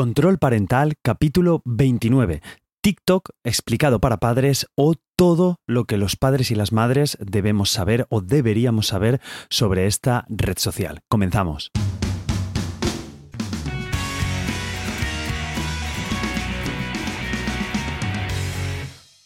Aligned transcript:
Control 0.00 0.38
Parental, 0.38 0.94
capítulo 1.02 1.60
29. 1.66 2.40
TikTok 2.80 3.32
explicado 3.44 4.00
para 4.00 4.16
padres 4.16 4.66
o 4.74 4.94
todo 5.14 5.56
lo 5.66 5.84
que 5.84 5.98
los 5.98 6.16
padres 6.16 6.50
y 6.50 6.54
las 6.54 6.72
madres 6.72 7.18
debemos 7.20 7.68
saber 7.68 8.06
o 8.08 8.22
deberíamos 8.22 8.86
saber 8.86 9.20
sobre 9.50 9.84
esta 9.84 10.24
red 10.30 10.56
social. 10.56 11.00
Comenzamos. 11.10 11.70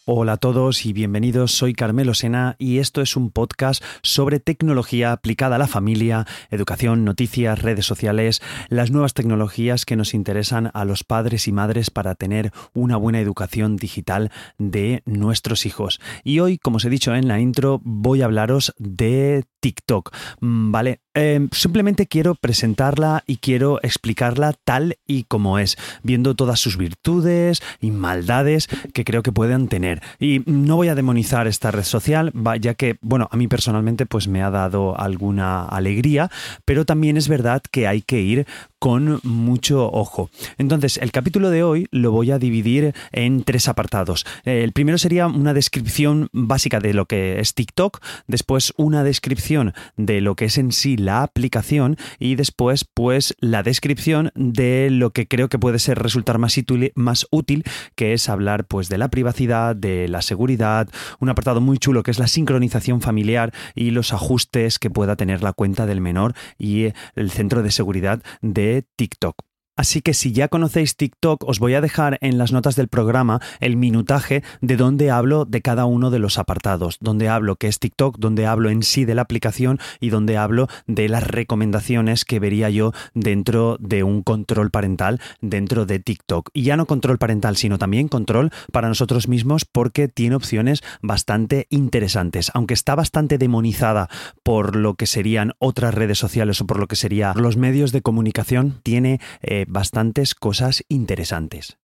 Hola 0.07 0.32
a 0.32 0.36
todos 0.36 0.84
y 0.84 0.93
bienvenidos. 0.93 1.52
Soy 1.52 1.73
Carmelo 1.73 2.12
Sena 2.12 2.57
y 2.59 2.77
esto 2.77 3.00
es 3.00 3.16
un 3.16 3.30
podcast 3.30 3.82
sobre 4.02 4.38
tecnología 4.38 5.12
aplicada 5.12 5.57
a 5.57 5.59
la 5.59 5.66
familia, 5.66 6.27
educación, 6.50 7.07
noticias, 7.07 7.62
redes 7.62 7.87
sociales, 7.87 8.43
las 8.69 8.91
nuevas 8.91 9.14
tecnologías 9.14 9.87
que 9.87 9.96
nos 9.96 10.12
interesan 10.12 10.70
a 10.75 10.84
los 10.84 11.05
padres 11.05 11.48
y 11.48 11.52
madres 11.52 11.88
para 11.88 12.15
tener 12.16 12.52
una 12.74 12.98
buena 12.98 13.19
educación 13.19 13.77
digital 13.77 14.30
de 14.59 15.02
nuestros 15.06 15.65
hijos. 15.65 16.01
Y 16.23 16.41
hoy, 16.41 16.59
como 16.59 16.77
os 16.77 16.84
he 16.84 16.91
dicho 16.91 17.15
en 17.15 17.27
la 17.27 17.41
intro, 17.41 17.80
voy 17.82 18.21
a 18.21 18.27
hablaros 18.27 18.74
de 18.77 19.45
TikTok. 19.64 20.14
Mm, 20.41 20.73
vale, 20.73 21.00
em, 21.14 21.48
simplemente 21.50 22.06
quiero 22.06 22.34
presentarla 22.34 23.24
y 23.27 23.38
quiero 23.38 23.80
explicarla 23.82 24.52
tal 24.52 24.98
y 25.06 25.24
como 25.24 25.59
es, 25.59 25.78
viendo 26.02 26.34
todas 26.34 26.60
sus 26.60 26.77
virtudes 26.77 27.62
y 27.80 27.90
maldades 27.90 28.68
que 28.92 29.04
creo 29.04 29.23
que 29.23 29.32
puedan 29.32 29.68
tener. 29.68 30.02
Y 30.20 30.42
no 30.45 30.77
voy 30.77 30.88
a 30.88 30.95
demonizar 30.95 31.46
esta 31.46 31.70
red 31.70 31.84
social, 31.84 32.30
ya 32.60 32.74
que, 32.74 32.98
bueno, 33.00 33.27
a 33.32 33.38
mí 33.38 33.48
personalmente 33.48 34.04
pues 34.04 34.28
me 34.28 34.42
ha 34.42 34.50
dado 34.50 35.00
alguna 35.00 35.65
alegría, 35.65 36.30
pero 36.66 36.84
también 36.84 37.16
es 37.16 37.28
verdad 37.28 37.62
que 37.70 37.87
hay 37.87 38.02
que 38.02 38.20
ir 38.20 38.46
con 38.84 39.19
mucho 39.23 39.91
ojo. 39.91 40.29
Entonces, 40.59 40.98
el 40.98 41.11
capítulo 41.11 41.48
de 41.48 41.62
hoy 41.62 41.87
lo 41.91 42.12
voy 42.12 42.33
a 42.33 42.38
dividir 42.38 42.95
en 43.12 43.43
tres 43.43 43.66
apartados. 43.66 44.27
El 44.45 44.73
primero 44.73 44.99
sería 44.99 45.27
una 45.27 45.54
descripción 45.54 46.29
básica 46.32 46.80
de 46.80 46.93
lo 46.93 47.07
que 47.07 47.40
es 47.40 47.55
TikTok, 47.55 48.02
después 48.27 48.74
una 48.77 49.02
descripción 49.02 49.73
de 49.96 50.21
lo 50.21 50.35
que 50.35 50.45
es 50.45 50.59
en 50.59 50.71
sí 50.71 50.99
la 50.99 51.23
aplicación 51.23 51.96
y 52.18 52.35
después 52.35 52.85
pues 52.85 53.35
la 53.40 53.62
descripción 53.62 54.30
de 54.35 54.90
lo 54.90 55.12
que 55.12 55.29
creo 55.29 55.49
que 55.49 55.59
puede 55.59 55.79
ser 55.79 55.99
resultar 55.99 56.37
más 56.37 56.59
útil, 56.59 56.93
más 56.95 57.27
útil 57.30 57.65
que 57.95 58.12
es 58.12 58.29
hablar 58.29 58.66
pues 58.66 58.90
de 58.90 58.99
la 58.99 59.09
privacidad, 59.09 59.74
de 59.74 60.09
la 60.09 60.21
seguridad, 60.21 60.90
un 61.21 61.30
apartado 61.30 61.62
muy 61.62 61.79
chulo 61.79 62.02
que 62.02 62.10
es 62.10 62.18
la 62.18 62.27
sincronización 62.27 63.01
familiar 63.01 63.55
y 63.74 63.93
los 63.93 64.12
ajustes 64.12 64.78
que 64.78 64.91
pueda 64.91 65.16
tener 65.16 65.43
la 65.43 65.55
cuenta 65.55 65.87
del 65.87 66.03
menor 66.03 66.34
y 66.59 66.88
el 67.16 67.31
centro 67.31 67.62
de 67.62 67.71
seguridad 67.71 68.22
de 68.43 68.74
TikTok. 68.83 69.37
Así 69.77 70.03
que 70.03 70.15
si 70.15 70.33
ya 70.33 70.47
conocéis 70.47 70.97
TikTok, 70.97 71.43
os 71.49 71.59
voy 71.59 71.75
a 71.75 71.81
dejar 71.81 72.19
en 72.21 72.39
las 72.39 72.53
notas 72.53 72.77
del 72.77 72.87
programa 72.87 73.41
el 73.59 73.77
minutaje 73.77 74.44
de 74.61 74.77
donde 74.77 75.11
hablo 75.11 75.47
de 75.47 75.62
cada 75.62 75.84
uno 75.84 76.11
de 76.11 76.21
los 76.21 76.39
apartados, 76.39 76.99
donde 77.00 77.28
hablo 77.28 77.56
que 77.56 77.67
es 77.67 77.81
TikTok, 77.81 78.19
donde 78.19 78.47
hablo 78.47 78.71
en 78.71 78.84
sí 78.84 79.05
de 79.05 79.17
la 79.17 79.22
aplicación 79.22 79.81
y 79.99 80.11
donde 80.11 80.37
hablo 80.37 80.69
de 80.87 81.09
las 81.09 81.27
recomendaciones 81.27 82.25
que 82.25 82.39
vería 82.39 82.71
yo 82.71 82.93
dentro 83.15 83.77
de 83.81 84.05
un 84.05 84.22
control 84.22 84.71
parental 84.71 85.21
dentro 85.41 85.87
de 85.87 85.99
TikTok. 85.99 86.50
Y 86.53 86.62
ya 86.62 86.77
no 86.77 86.87
control 86.87 87.19
parental, 87.19 87.56
sino 87.56 87.77
también 87.77 88.06
control 88.06 88.53
para 88.71 88.87
nosotros 88.87 89.27
mismos 89.27 89.65
porque 89.65 90.06
tiene 90.06 90.37
opciones 90.37 90.84
bastante 91.03 91.67
interesantes, 91.71 92.53
aunque 92.55 92.75
está 92.75 92.95
bastante 92.95 93.39
demonizada 93.39 94.09
por 94.45 94.77
lo 94.77 94.95
que 94.95 95.06
serían 95.06 95.55
otras 95.59 95.95
redes 95.95 96.19
sociales 96.19 96.61
o 96.61 96.67
por 96.67 96.78
lo 96.78 96.87
que 96.87 96.97
serían 96.97 97.34
los 97.37 97.56
medios 97.56 97.91
de 97.91 98.03
comunicación, 98.03 98.78
tiene... 98.84 99.21
Eh, 99.43 99.63
bastantes 99.69 100.34
cosas 100.34 100.84
interesantes. 100.88 101.76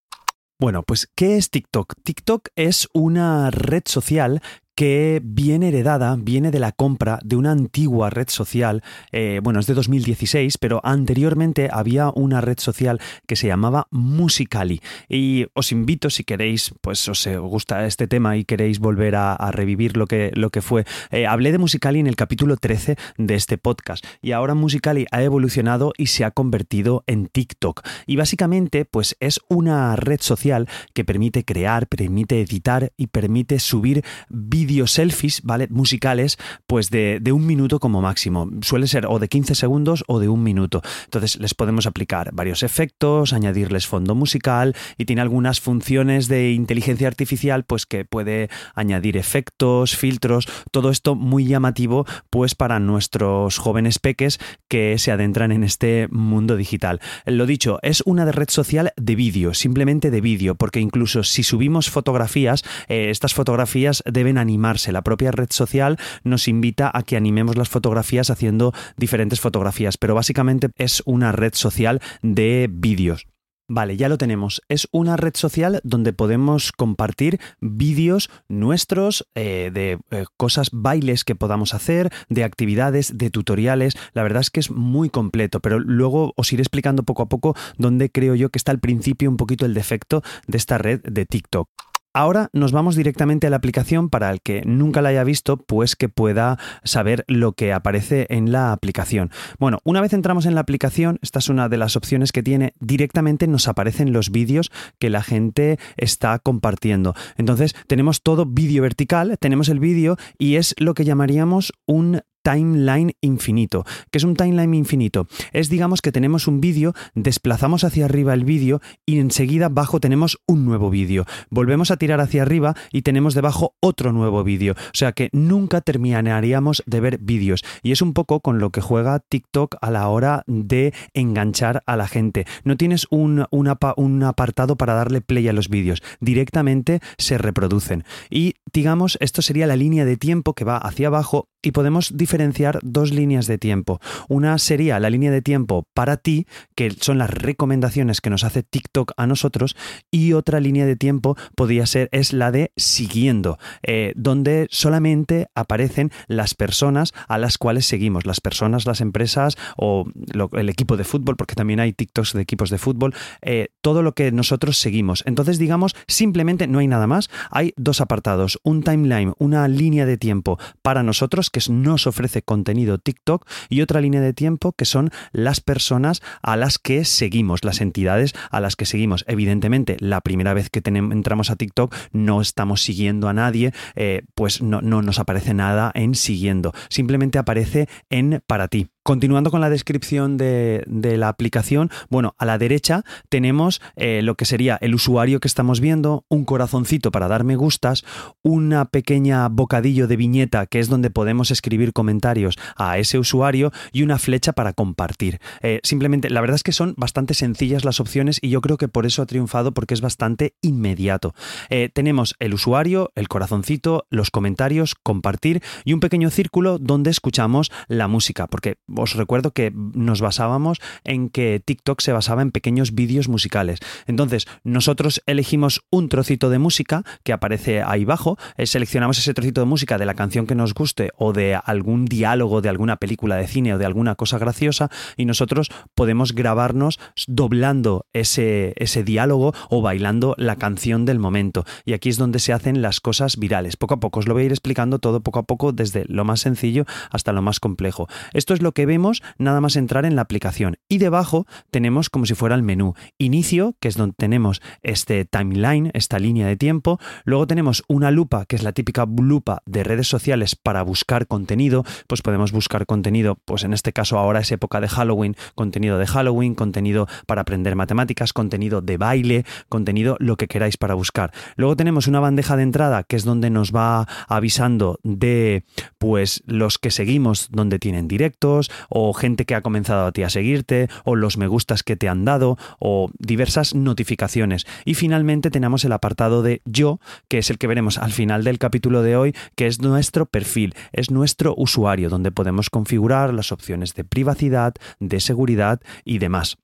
Bueno, 0.59 0.83
pues 0.83 1.09
¿qué 1.15 1.37
es 1.37 1.51
TikTok? 1.51 1.95
TikTok 2.05 2.49
es 2.55 2.89
una 2.93 3.51
red 3.51 3.85
social 3.87 4.43
que 4.81 5.21
viene 5.23 5.69
heredada, 5.69 6.17
viene 6.19 6.51
de 6.51 6.59
la 6.59 6.73
compra 6.73 7.19
de 7.23 7.37
una 7.37 7.51
antigua 7.51 8.09
red 8.09 8.31
social, 8.31 8.83
eh, 9.13 9.41
bueno, 9.43 9.61
es 9.61 9.67
de 9.67 9.75
2016, 9.75 10.57
pero 10.57 10.81
anteriormente 10.83 11.69
había 11.71 12.09
una 12.15 12.41
red 12.41 12.59
social 12.59 12.99
que 13.27 13.37
se 13.37 13.47
llamaba 13.47 13.89
Musicali. 13.91 14.81
Y 15.07 15.49
os 15.53 15.71
invito, 15.73 16.09
si 16.09 16.25
queréis, 16.25 16.73
pues 16.81 17.07
os 17.09 17.29
gusta 17.29 17.85
este 17.85 18.07
tema 18.07 18.39
y 18.39 18.47
queréis 18.47 18.79
volver 18.79 19.17
a, 19.17 19.51
revivir 19.51 19.99
lo 19.99 20.07
que, 20.07 20.31
lo 20.33 20.49
que 20.49 20.63
fue. 20.63 20.87
Eh, 21.11 21.27
hablé 21.27 21.53
de 21.53 21.59
Musicali 21.59 22.01
en 22.01 22.07
el 22.07 22.17
capítulo 22.17 22.57
13 22.57 22.97
de 23.19 23.35
este 23.35 23.59
podcast 23.59 24.03
y 24.23 24.33
ahora 24.33 24.55
Musicali 24.55 25.05
ha 25.11 25.23
evolucionado 25.23 25.93
y 25.99 26.07
se 26.07 26.25
ha 26.25 26.31
convertido 26.31 27.05
en 27.07 27.27
TikTok. 27.27 27.83
Y 28.07 28.17
básicamente, 28.17 28.87
pues 28.87 29.15
es 29.21 29.41
una 29.51 29.95
red 29.97 30.23
social 30.23 30.71
que 30.95 31.05
permite 31.05 31.45
crear, 31.45 31.87
permite 31.87 32.41
editar 32.41 32.93
y 32.97 33.09
permite 33.09 33.59
subir 33.59 34.05
vídeos 34.31 34.70
selfies, 34.87 35.43
¿vale? 35.43 35.69
Musicales, 35.71 36.39
pues 36.67 36.91
de, 36.91 37.21
un 37.33 37.47
minuto 37.47 37.79
como 37.79 38.01
máximo. 38.01 38.49
Suele 38.63 38.87
ser 38.87 39.07
o 39.07 39.19
de 39.19 39.29
15 39.29 39.55
segundos 39.55 40.05
o 40.09 40.19
de 40.19 40.29
un 40.29 40.43
minuto. 40.43 40.83
Entonces 41.05 41.39
les 41.39 41.55
podemos 41.55 41.87
aplicar 41.87 42.31
varios 42.33 42.63
efectos, 42.63 43.33
añadirles 43.33 43.87
fondo 43.87 44.15
musical 44.15 44.75
y 44.99 45.05
tiene 45.05 45.23
algunas 45.23 45.61
funciones 45.61 46.29
de 46.29 46.53
inteligencia 46.53 47.09
artificial, 47.09 47.65
pues 47.65 47.87
que 47.87 48.05
puede 48.05 48.49
añadir 48.75 49.17
efectos, 49.17 49.97
filtros, 49.97 50.49
todo 50.71 50.91
esto 50.91 51.15
muy 51.15 51.45
llamativo, 51.45 52.07
pues 52.31 52.55
para 52.55 52.81
nuestros 52.81 53.59
jóvenes 53.59 53.99
peques 53.99 54.39
que 54.69 54.99
se 54.99 55.13
adentran 55.13 55.53
en 55.53 55.65
este 55.65 56.09
mundo 56.11 56.57
digital. 56.57 57.01
Lo 57.27 57.47
dicho, 57.47 57.79
es 57.83 58.03
una 58.07 58.31
red 58.31 58.49
social 58.49 58.93
de 58.97 59.15
vídeo, 59.15 59.55
simplemente 59.55 60.11
de 60.11 60.21
vídeo, 60.21 60.55
porque 60.55 60.81
incluso 60.81 61.23
si 61.23 61.43
subimos 61.43 61.91
fotografías, 61.91 62.65
eh, 62.89 63.11
estas 63.11 63.35
fotografías 63.35 64.03
deben 64.07 64.39
animar 64.51 64.77
la 64.91 65.03
propia 65.03 65.31
red 65.31 65.49
social 65.51 65.97
nos 66.25 66.49
invita 66.49 66.91
a 66.93 67.03
que 67.03 67.17
animemos 67.17 67.57
las 67.57 67.69
fotografías 67.69 68.31
haciendo 68.31 68.73
diferentes 68.97 69.41
fotografías, 69.41 69.97
pero 69.97 70.15
básicamente 70.15 70.71
es 70.77 71.03
una 71.07 71.33
red 71.33 71.55
social 71.55 72.01
de 72.23 72.69
vídeos. 72.71 73.27
Vale, 73.73 73.97
ya 73.97 74.09
lo 74.09 74.19
tenemos. 74.19 74.63
Es 74.69 74.89
una 74.91 75.17
red 75.17 75.35
social 75.37 75.81
donde 75.85 76.13
podemos 76.13 76.73
compartir 76.73 77.39
vídeos 77.61 78.29
nuestros 78.49 79.29
eh, 79.37 79.71
de 79.73 80.01
eh, 80.11 80.25
cosas, 80.37 80.71
bailes 80.73 81.23
que 81.23 81.37
podamos 81.37 81.73
hacer, 81.73 82.11
de 82.29 82.43
actividades, 82.43 83.17
de 83.17 83.31
tutoriales. 83.31 83.95
La 84.13 84.25
verdad 84.25 84.41
es 84.41 84.51
que 84.51 84.59
es 84.59 84.73
muy 84.73 85.09
completo, 85.09 85.61
pero 85.61 85.79
luego 85.79 86.33
os 86.37 86.53
iré 86.53 86.63
explicando 86.63 87.05
poco 87.05 87.23
a 87.23 87.29
poco 87.29 87.55
dónde 87.79 88.11
creo 88.11 88.35
yo 88.35 88.51
que 88.51 88.59
está 88.59 88.73
al 88.73 88.81
principio 88.81 89.31
un 89.31 89.37
poquito 89.37 89.67
el 89.67 89.75
defecto 89.75 90.23
de 90.49 90.59
esta 90.59 90.77
red 90.77 91.01
de 91.03 91.25
TikTok. 91.25 91.69
Ahora 92.13 92.49
nos 92.53 92.73
vamos 92.73 92.97
directamente 92.97 93.47
a 93.47 93.51
la 93.51 93.57
aplicación 93.57 94.11
para 94.11 94.33
el 94.33 94.41
que 94.41 94.63
nunca 94.67 95.01
la 95.01 95.11
haya 95.11 95.23
visto, 95.23 95.59
pues 95.59 95.95
que 95.95 96.09
pueda 96.09 96.59
saber 96.83 97.25
lo 97.29 97.53
que 97.53 97.73
aparece 97.73 98.27
en 98.31 98.51
la 98.51 98.73
aplicación. 98.73 99.31
Bueno, 99.61 99.79
una 99.85 100.01
vez 100.01 100.13
entramos 100.13 100.45
en 100.45 100.57
la 100.57 100.61
aplicación, 100.61 101.21
esta 101.23 101.39
es 101.39 101.49
una 101.49 101.69
de 101.69 101.77
las 101.77 101.95
opciones 101.95 102.33
que 102.33 102.43
tiene, 102.43 102.75
directamente 102.81 103.47
nos 103.47 103.69
aparecen 103.69 104.13
los 104.13 104.31
vídeos 104.31 104.73
que 104.99 105.09
la 105.09 105.23
gente 105.23 105.79
está 105.97 106.41
compartiendo. 106.41 107.15
Entonces 107.37 107.77
tenemos 107.87 108.23
todo 108.23 108.45
vídeo 108.45 108.83
vertical, 108.83 109.37
tenemos 109.39 109.69
el 109.69 109.79
vídeo 109.79 110.17
y 110.37 110.57
es 110.57 110.75
lo 110.79 110.95
que 110.95 111.05
llamaríamos 111.05 111.73
un 111.87 112.23
timeline 112.43 113.13
infinito. 113.21 113.85
¿Qué 114.11 114.19
es 114.19 114.25
un 114.25 114.35
timeline 114.35 114.75
infinito? 114.75 115.27
Es 115.53 115.69
digamos 115.69 116.03
que 116.03 116.13
tenemos 116.13 116.47
un 116.47 116.61
vídeo, 116.61 116.95
desplazamos 117.15 117.85
hacia 117.85 118.05
arriba 118.07 118.35
el 118.35 118.45
vídeo 118.45 118.81
y 119.07 119.19
enseguida 119.19 119.67
abajo 119.67 120.01
tenemos 120.01 120.39
un 120.47 120.65
nuevo 120.65 120.91
vídeo. 120.91 121.25
Volvemos 121.51 121.91
a 121.91 121.97
tirar 121.97 122.21
hacia 122.21 122.43
arriba 122.43 122.75
y 122.93 123.03
tenemos 123.03 123.35
debajo 123.35 123.75
otro 123.81 124.13
nuevo 124.13 124.45
vídeo. 124.45 124.75
O 124.75 124.95
sea 124.95 125.13
que 125.13 125.29
nunca 125.33 125.81
terminaríamos 125.81 126.83
de 126.87 127.01
ver 127.01 127.19
vídeos. 127.19 127.63
Y 127.83 127.93
es 127.93 128.03
un 128.03 128.13
poco 128.13 128.41
con 128.41 128.59
lo 128.59 128.71
que 128.71 128.81
juega 128.81 129.21
TikTok 129.21 129.77
a 129.81 129.91
la 129.91 130.09
hora 130.09 130.45
de 130.47 130.93
enganchar 131.15 131.83
a 131.87 131.97
la 131.97 132.09
gente. 132.09 132.47
No 132.65 132.77
tienes 132.77 133.07
un, 133.11 133.47
un 133.51 134.23
apartado 134.25 134.77
para 134.77 134.95
darle 134.95 135.21
play 135.21 135.49
a 135.49 135.53
los 135.53 135.69
vídeos. 135.69 136.03
Directamente 136.21 137.01
se 137.19 137.39
reproducen. 137.39 138.05
Y 138.31 138.55
digamos, 138.73 139.17
esto 139.21 139.43
sería 139.43 139.67
la 139.67 139.77
línea 139.77 140.05
de 140.05 140.17
tiempo 140.17 140.55
que 140.55 140.65
va 140.65 140.77
hacia 140.77 141.09
abajo 141.09 141.49
y 141.63 141.73
podemos 141.73 142.17
diferenciar 142.17 142.79
dos 142.83 143.13
líneas 143.13 143.47
de 143.47 143.59
tiempo. 143.59 144.01
Una 144.29 144.59
sería 144.59 144.99
la 145.01 145.11
línea 145.11 145.31
de 145.31 145.43
tiempo 145.43 145.87
para 145.95 146.17
ti, 146.17 146.47
que 146.75 146.91
son 146.91 147.19
las 147.19 147.31
recomendaciones 147.31 148.21
que 148.21 148.31
nos 148.31 148.45
hace 148.45 148.63
TikTok 148.63 149.13
a 149.17 149.27
nosotros, 149.27 149.77
y 150.11 150.33
otra 150.33 150.61
línea 150.61 150.87
de 150.87 150.97
tiempo 150.97 151.37
podría 151.55 151.87
ser 151.87 152.09
es 152.13 152.33
la 152.33 152.51
de 152.51 152.73
siguiendo, 152.77 153.59
eh, 153.83 154.13
donde 154.17 154.69
solamente 154.71 155.49
aparecen 155.55 156.11
las 156.27 156.55
personas 156.55 157.13
a 157.29 157.39
las 157.39 157.59
cuales 157.59 157.87
seguimos, 157.87 158.27
las 158.27 158.41
personas, 158.41 158.87
las 158.87 159.01
empresas 159.01 159.57
o 159.77 160.07
el 160.53 160.69
equipo 160.69 160.97
de 160.97 161.05
fútbol, 161.05 161.37
porque 161.37 161.55
también 161.55 161.81
hay 161.81 161.93
TikToks 161.93 162.33
de 162.33 162.43
equipos 162.43 162.71
de 162.71 162.79
fútbol, 162.79 163.15
eh, 163.43 163.69
todo 163.81 164.03
lo 164.03 164.15
que 164.15 164.33
nosotros 164.33 164.79
seguimos. 164.79 165.23
Entonces, 165.27 165.59
digamos, 165.59 165.95
simplemente 166.07 166.67
no 166.67 166.79
hay 166.79 166.87
nada 166.87 167.07
más, 167.07 167.31
hay 167.51 167.73
dos 167.77 168.01
apartados, 168.01 168.59
un 168.63 168.83
timeline, 168.83 169.35
una 169.39 169.69
línea 169.69 170.07
de 170.07 170.17
tiempo 170.17 170.59
para 170.83 171.03
nosotros 171.03 171.50
que 171.51 171.61
nos 171.69 172.07
ofrece 172.07 172.43
contenido 172.43 172.99
TikTok 172.99 173.47
y 173.69 173.83
otra 173.83 174.01
línea 174.01 174.21
de 174.21 174.33
tiempo 174.33 174.73
que 174.73 174.85
son 174.85 175.11
las 175.33 175.61
personas 175.61 176.23
a 176.43 176.57
las 176.57 176.79
que 176.79 177.05
seguimos, 177.05 177.65
las 177.65 177.81
entidades 177.81 178.35
a 178.51 178.61
las 178.61 178.77
que 178.77 178.87
seguimos. 178.87 179.25
Evidentemente, 179.29 179.97
la 180.01 180.21
primera 180.21 180.55
vez 180.55 180.71
que 180.71 180.83
entramos 180.85 181.51
a 181.51 181.57
TikTok 181.57 181.95
no 182.13 182.41
estamos 182.41 182.83
siguiendo 182.83 183.29
a 183.29 183.35
nadie, 183.35 183.73
eh, 183.95 184.23
pues 184.35 184.63
no, 184.63 184.81
no 184.81 185.03
nos 185.03 185.19
aparece 185.19 185.55
nada 185.55 185.91
en 185.95 186.15
siguiendo, 186.15 186.73
simplemente 186.89 187.39
aparece 187.39 187.89
en 188.11 188.43
para 188.47 188.69
ti. 188.69 188.89
Continuando 189.03 189.51
con 189.51 189.63
la 189.63 189.71
descripción 189.71 190.37
de, 190.37 190.85
la 190.87 191.29
aplicación, 191.29 191.91
bueno, 192.11 192.35
a 192.37 192.45
la 192.45 192.59
derecha 192.59 193.03
tenemos 193.31 193.81
eh, 193.97 194.21
lo 194.23 194.35
que 194.35 194.45
sería 194.45 194.77
el 194.83 194.95
usuario 194.95 195.41
que 195.41 195.49
estamos 195.49 195.81
viendo, 195.81 196.27
un 196.29 196.45
corazoncito 196.45 197.11
para 197.11 197.27
dar 197.27 197.43
me 197.43 197.57
gustas, 197.57 198.05
una 198.43 198.85
pequeña 198.85 199.49
bocadillo 199.49 200.07
de 200.07 200.17
viñeta 200.17 200.67
que 200.67 200.81
es 200.81 200.89
donde 200.89 201.09
podemos 201.09 201.51
escribir 201.51 201.95
comentarios 201.95 202.59
a 202.77 202.99
ese 202.99 203.19
usuario 203.19 203.73
y 203.91 204.03
una 204.03 204.19
flecha 204.19 204.53
para 204.53 204.75
compartir. 204.75 205.41
Eh, 205.63 205.81
simplemente, 205.83 206.29
la 206.29 206.43
verdad 206.43 206.57
es 206.57 206.63
que 206.63 206.73
son 206.73 206.93
bastante 206.99 207.33
sencillas 207.33 207.87
las 207.87 208.01
opciones 208.01 208.39
y 208.43 208.51
yo 208.51 208.61
creo 208.61 208.77
que 208.77 208.89
por 208.89 209.07
eso 209.07 209.23
ha 209.23 209.27
triunfado 209.27 209.73
porque 209.73 209.95
es 209.95 210.03
bastante 210.03 210.55
inmediato. 210.61 211.35
Eh, 211.71 211.89
tenemos 211.93 212.37
el 212.39 212.53
usuario, 212.53 213.13
el 213.15 213.29
corazoncito, 213.29 214.07
los 214.11 214.31
comentarios, 214.31 214.95
compartir 214.95 215.63
y 215.87 215.95
un 215.95 216.01
pequeño 216.01 216.29
círculo 216.29 216.79
donde 216.79 217.09
escuchamos 217.09 217.73
la 217.89 218.07
música, 218.07 218.47
porque 218.47 218.77
os 218.97 219.15
recuerdo 219.15 219.53
que 219.53 219.73
nos 219.75 220.21
basábamos 220.21 220.79
en 221.05 221.31
que 221.31 221.63
TikTok 221.65 222.01
se 222.01 222.13
basaba 222.13 222.43
en 222.43 222.51
pequeños 222.51 222.95
vídeos 222.95 223.29
musicales. 223.29 223.81
Entonces, 224.07 224.47
nosotros 224.65 225.23
elegimos 225.27 225.83
un 225.91 226.09
trocito 226.09 226.51
de 226.51 226.59
música 226.59 227.05
que 227.25 227.33
aparece 227.33 227.83
ahí 227.83 228.05
abajo, 228.05 228.39
eh, 228.57 228.67
seleccionamos 228.67 229.19
ese 229.19 229.35
trocito 229.35 229.61
de 229.61 229.67
música 229.67 229.99
de 229.99 230.07
la 230.07 230.15
canción 230.15 230.47
que 230.47 230.55
nos 230.55 230.75
guste 230.75 231.11
o 231.17 231.33
de 231.33 231.55
algún 231.55 232.07
diálogo 232.07 232.61
de 232.61 232.69
alguna 232.69 232.97
película 232.97 233.37
de 233.37 233.47
cine 233.47 233.75
o 233.75 233.79
de 233.79 233.87
alguna 233.87 234.15
cosa 234.17 234.39
graciosa 234.39 234.91
y 235.17 235.25
nosotros 235.25 235.71
podemos 235.95 236.33
grabarnos 236.35 236.99
doblando 237.27 238.07
ese, 238.13 238.75
ese 238.77 239.05
diálogo 239.05 239.55
o 239.69 239.83
bailando 239.83 240.35
la 240.39 240.57
canción 240.57 241.05
del 241.05 241.19
momento. 241.19 241.65
Y 241.85 241.93
aquí 241.93 242.09
es 242.09 242.17
donde 242.17 242.39
se 242.39 242.53
hacen 242.53 242.83
las 242.83 243.01
cosas 243.01 243.37
virales. 243.37 243.77
Poco 243.77 243.95
a 243.95 244.01
poco 244.01 244.21
os 244.21 244.29
lo 244.29 244.35
voy 244.35 244.45
a 244.45 244.47
ir 244.47 244.53
explicando 244.53 244.99
todo 244.99 245.21
poco 245.21 245.39
a 245.39 245.45
poco 245.45 245.73
desde 245.73 246.05
lo 246.09 246.25
más 246.25 246.41
sencillo 246.41 246.85
hasta 247.11 247.33
lo 247.33 247.43
más 247.43 247.61
complejo. 247.61 248.09
Esto 248.33 248.55
es 248.55 248.63
lo 248.63 248.73
que 248.73 248.80
vemos 248.87 249.23
nada 249.39 249.61
más 249.61 249.77
entrar 249.77 250.05
en 250.05 250.17
la 250.17 250.23
aplicación. 250.23 250.77
Y 250.89 250.99
debajo 250.99 251.47
tenemos 251.71 252.11
como 252.11 252.27
si 252.27 252.35
fuera 252.35 252.55
el 252.55 252.63
menú. 252.63 252.95
Inicio, 253.19 253.77
que 253.81 253.89
es 253.89 253.97
donde 253.97 254.15
tenemos 254.17 254.61
este 254.83 255.25
timeline, 255.25 255.91
esta 255.95 256.19
línea 256.19 256.47
de 256.47 256.57
tiempo. 256.57 256.99
Luego 257.25 257.47
tenemos 257.47 257.83
una 257.89 258.11
lupa, 258.11 258.45
que 258.47 258.57
es 258.57 258.63
la 258.63 258.73
típica 258.73 259.07
lupa 259.07 259.63
de 259.67 259.85
redes 259.85 260.09
sociales 260.09 260.57
para 260.57 260.83
buscar 260.83 261.27
contenido. 261.27 261.85
Pues 262.07 262.23
podemos 262.23 262.53
buscar 262.53 262.87
contenido, 262.87 263.39
pues 263.45 263.65
en 263.65 263.73
este 263.73 263.93
caso 263.93 264.19
ahora 264.19 264.41
es 264.41 264.53
época 264.53 264.81
de 264.81 264.89
Halloween, 264.89 265.37
contenido 265.55 265.99
de 265.99 266.07
Halloween, 266.07 266.55
contenido 266.55 267.07
para 267.27 267.43
aprender 267.43 267.77
matemáticas, 267.77 268.33
contenido 268.33 268.81
de 268.81 268.97
baile, 268.97 269.45
contenido 269.69 270.17
lo 270.19 270.37
que 270.37 270.49
queráis 270.49 270.77
para 270.77 270.95
buscar. 270.95 271.33
Luego 271.57 271.77
tenemos 271.77 272.07
una 272.07 272.21
bandeja 272.21 272.57
de 272.57 272.63
entrada, 272.63 273.03
que 273.03 273.17
es 273.17 273.25
donde 273.25 273.51
nos 273.51 273.73
va 273.73 274.07
avisando 274.29 274.99
de 275.03 275.65
pues 275.99 276.43
los 276.47 276.79
que 276.79 276.91
seguimos, 276.91 277.49
donde 277.51 277.79
tienen 277.79 278.09
directos, 278.09 278.70
o 278.89 279.13
gente 279.13 279.45
que 279.45 279.55
ha 279.55 279.63
comenzado 279.63 280.07
a 280.07 280.13
ti 280.13 280.23
a 280.23 280.31
seguirte, 280.31 280.89
o 281.05 281.17
los 281.17 281.37
me 281.37 281.47
gustas 281.47 281.83
que 281.83 281.97
te 281.97 282.09
han 282.09 282.25
dado, 282.25 282.59
o 282.79 283.11
diversas 283.19 283.75
notificaciones. 283.75 284.67
Y 284.85 284.95
finalmente 284.95 285.51
tenemos 285.51 285.85
el 285.85 285.93
apartado 285.93 286.43
de 286.43 286.63
yo, 286.65 287.01
que 287.29 287.39
es 287.39 287.51
el 287.51 287.59
que 287.59 287.67
veremos 287.67 287.99
al 287.99 288.13
final 288.13 288.45
del 288.45 288.59
capítulo 288.59 289.03
de 289.03 289.17
hoy, 289.17 289.35
que 289.57 289.67
es 289.67 289.81
nuestro 289.81 290.27
perfil, 290.27 290.75
es 290.93 291.11
nuestro 291.11 291.55
usuario, 291.57 292.09
donde 292.09 292.31
podemos 292.31 292.71
configurar 292.71 293.35
las 293.35 293.53
opciones 293.53 293.95
de 293.95 294.05
privacidad, 294.05 294.75
de 294.99 295.21
seguridad 295.21 295.81
y 296.05 296.19
demás. 296.19 296.59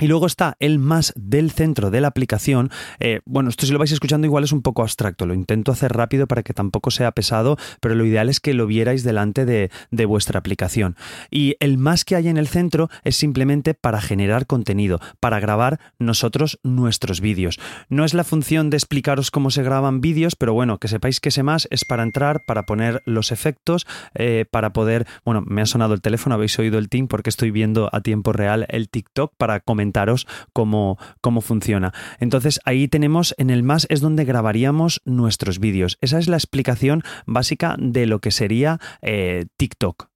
Y 0.00 0.06
luego 0.06 0.26
está 0.26 0.56
el 0.60 0.78
más 0.78 1.12
del 1.16 1.50
centro 1.50 1.90
de 1.90 2.00
la 2.00 2.06
aplicación. 2.06 2.70
Eh, 3.00 3.18
bueno, 3.24 3.50
esto 3.50 3.66
si 3.66 3.72
lo 3.72 3.80
vais 3.80 3.90
escuchando 3.90 4.28
igual 4.28 4.44
es 4.44 4.52
un 4.52 4.62
poco 4.62 4.82
abstracto, 4.82 5.26
lo 5.26 5.34
intento 5.34 5.72
hacer 5.72 5.92
rápido 5.92 6.28
para 6.28 6.44
que 6.44 6.54
tampoco 6.54 6.92
sea 6.92 7.10
pesado, 7.10 7.56
pero 7.80 7.96
lo 7.96 8.06
ideal 8.06 8.28
es 8.28 8.38
que 8.38 8.54
lo 8.54 8.68
vierais 8.68 9.02
delante 9.02 9.44
de, 9.44 9.72
de 9.90 10.06
vuestra 10.06 10.38
aplicación. 10.38 10.94
Y 11.32 11.56
el 11.58 11.78
más 11.78 12.04
que 12.04 12.14
hay 12.14 12.28
en 12.28 12.36
el 12.36 12.46
centro 12.46 12.88
es 13.02 13.16
simplemente 13.16 13.74
para 13.74 14.00
generar 14.00 14.46
contenido, 14.46 15.00
para 15.18 15.40
grabar 15.40 15.80
nosotros 15.98 16.60
nuestros 16.62 17.20
vídeos. 17.20 17.58
No 17.88 18.04
es 18.04 18.14
la 18.14 18.22
función 18.22 18.70
de 18.70 18.76
explicaros 18.76 19.32
cómo 19.32 19.50
se 19.50 19.64
graban 19.64 20.00
vídeos, 20.00 20.36
pero 20.36 20.54
bueno, 20.54 20.78
que 20.78 20.86
sepáis 20.86 21.18
que 21.18 21.30
ese 21.30 21.42
más 21.42 21.66
es 21.72 21.84
para 21.84 22.04
entrar, 22.04 22.44
para 22.46 22.66
poner 22.66 23.02
los 23.04 23.32
efectos, 23.32 23.84
eh, 24.14 24.44
para 24.48 24.72
poder, 24.72 25.08
bueno, 25.24 25.42
me 25.44 25.60
ha 25.60 25.66
sonado 25.66 25.94
el 25.94 26.02
teléfono, 26.02 26.36
habéis 26.36 26.56
oído 26.60 26.78
el 26.78 26.88
team 26.88 27.08
porque 27.08 27.30
estoy 27.30 27.50
viendo 27.50 27.90
a 27.92 28.00
tiempo 28.00 28.32
real 28.32 28.64
el 28.68 28.88
TikTok 28.88 29.32
para 29.36 29.58
comentar 29.58 29.87
cómo, 30.52 30.98
cómo 31.20 31.40
funciona. 31.40 31.92
Entonces 32.20 32.60
ahí 32.64 32.88
tenemos 32.88 33.34
en 33.38 33.50
el 33.50 33.62
más 33.62 33.86
es 33.90 34.00
donde 34.00 34.24
grabaríamos 34.24 35.00
nuestros 35.04 35.58
vídeos. 35.58 35.98
Esa 36.00 36.18
es 36.18 36.28
la 36.28 36.36
explicación 36.36 37.02
básica 37.26 37.76
de 37.78 38.06
lo 38.06 38.20
que 38.20 38.30
sería 38.30 38.80
eh, 39.02 39.46
TikTok. 39.56 40.08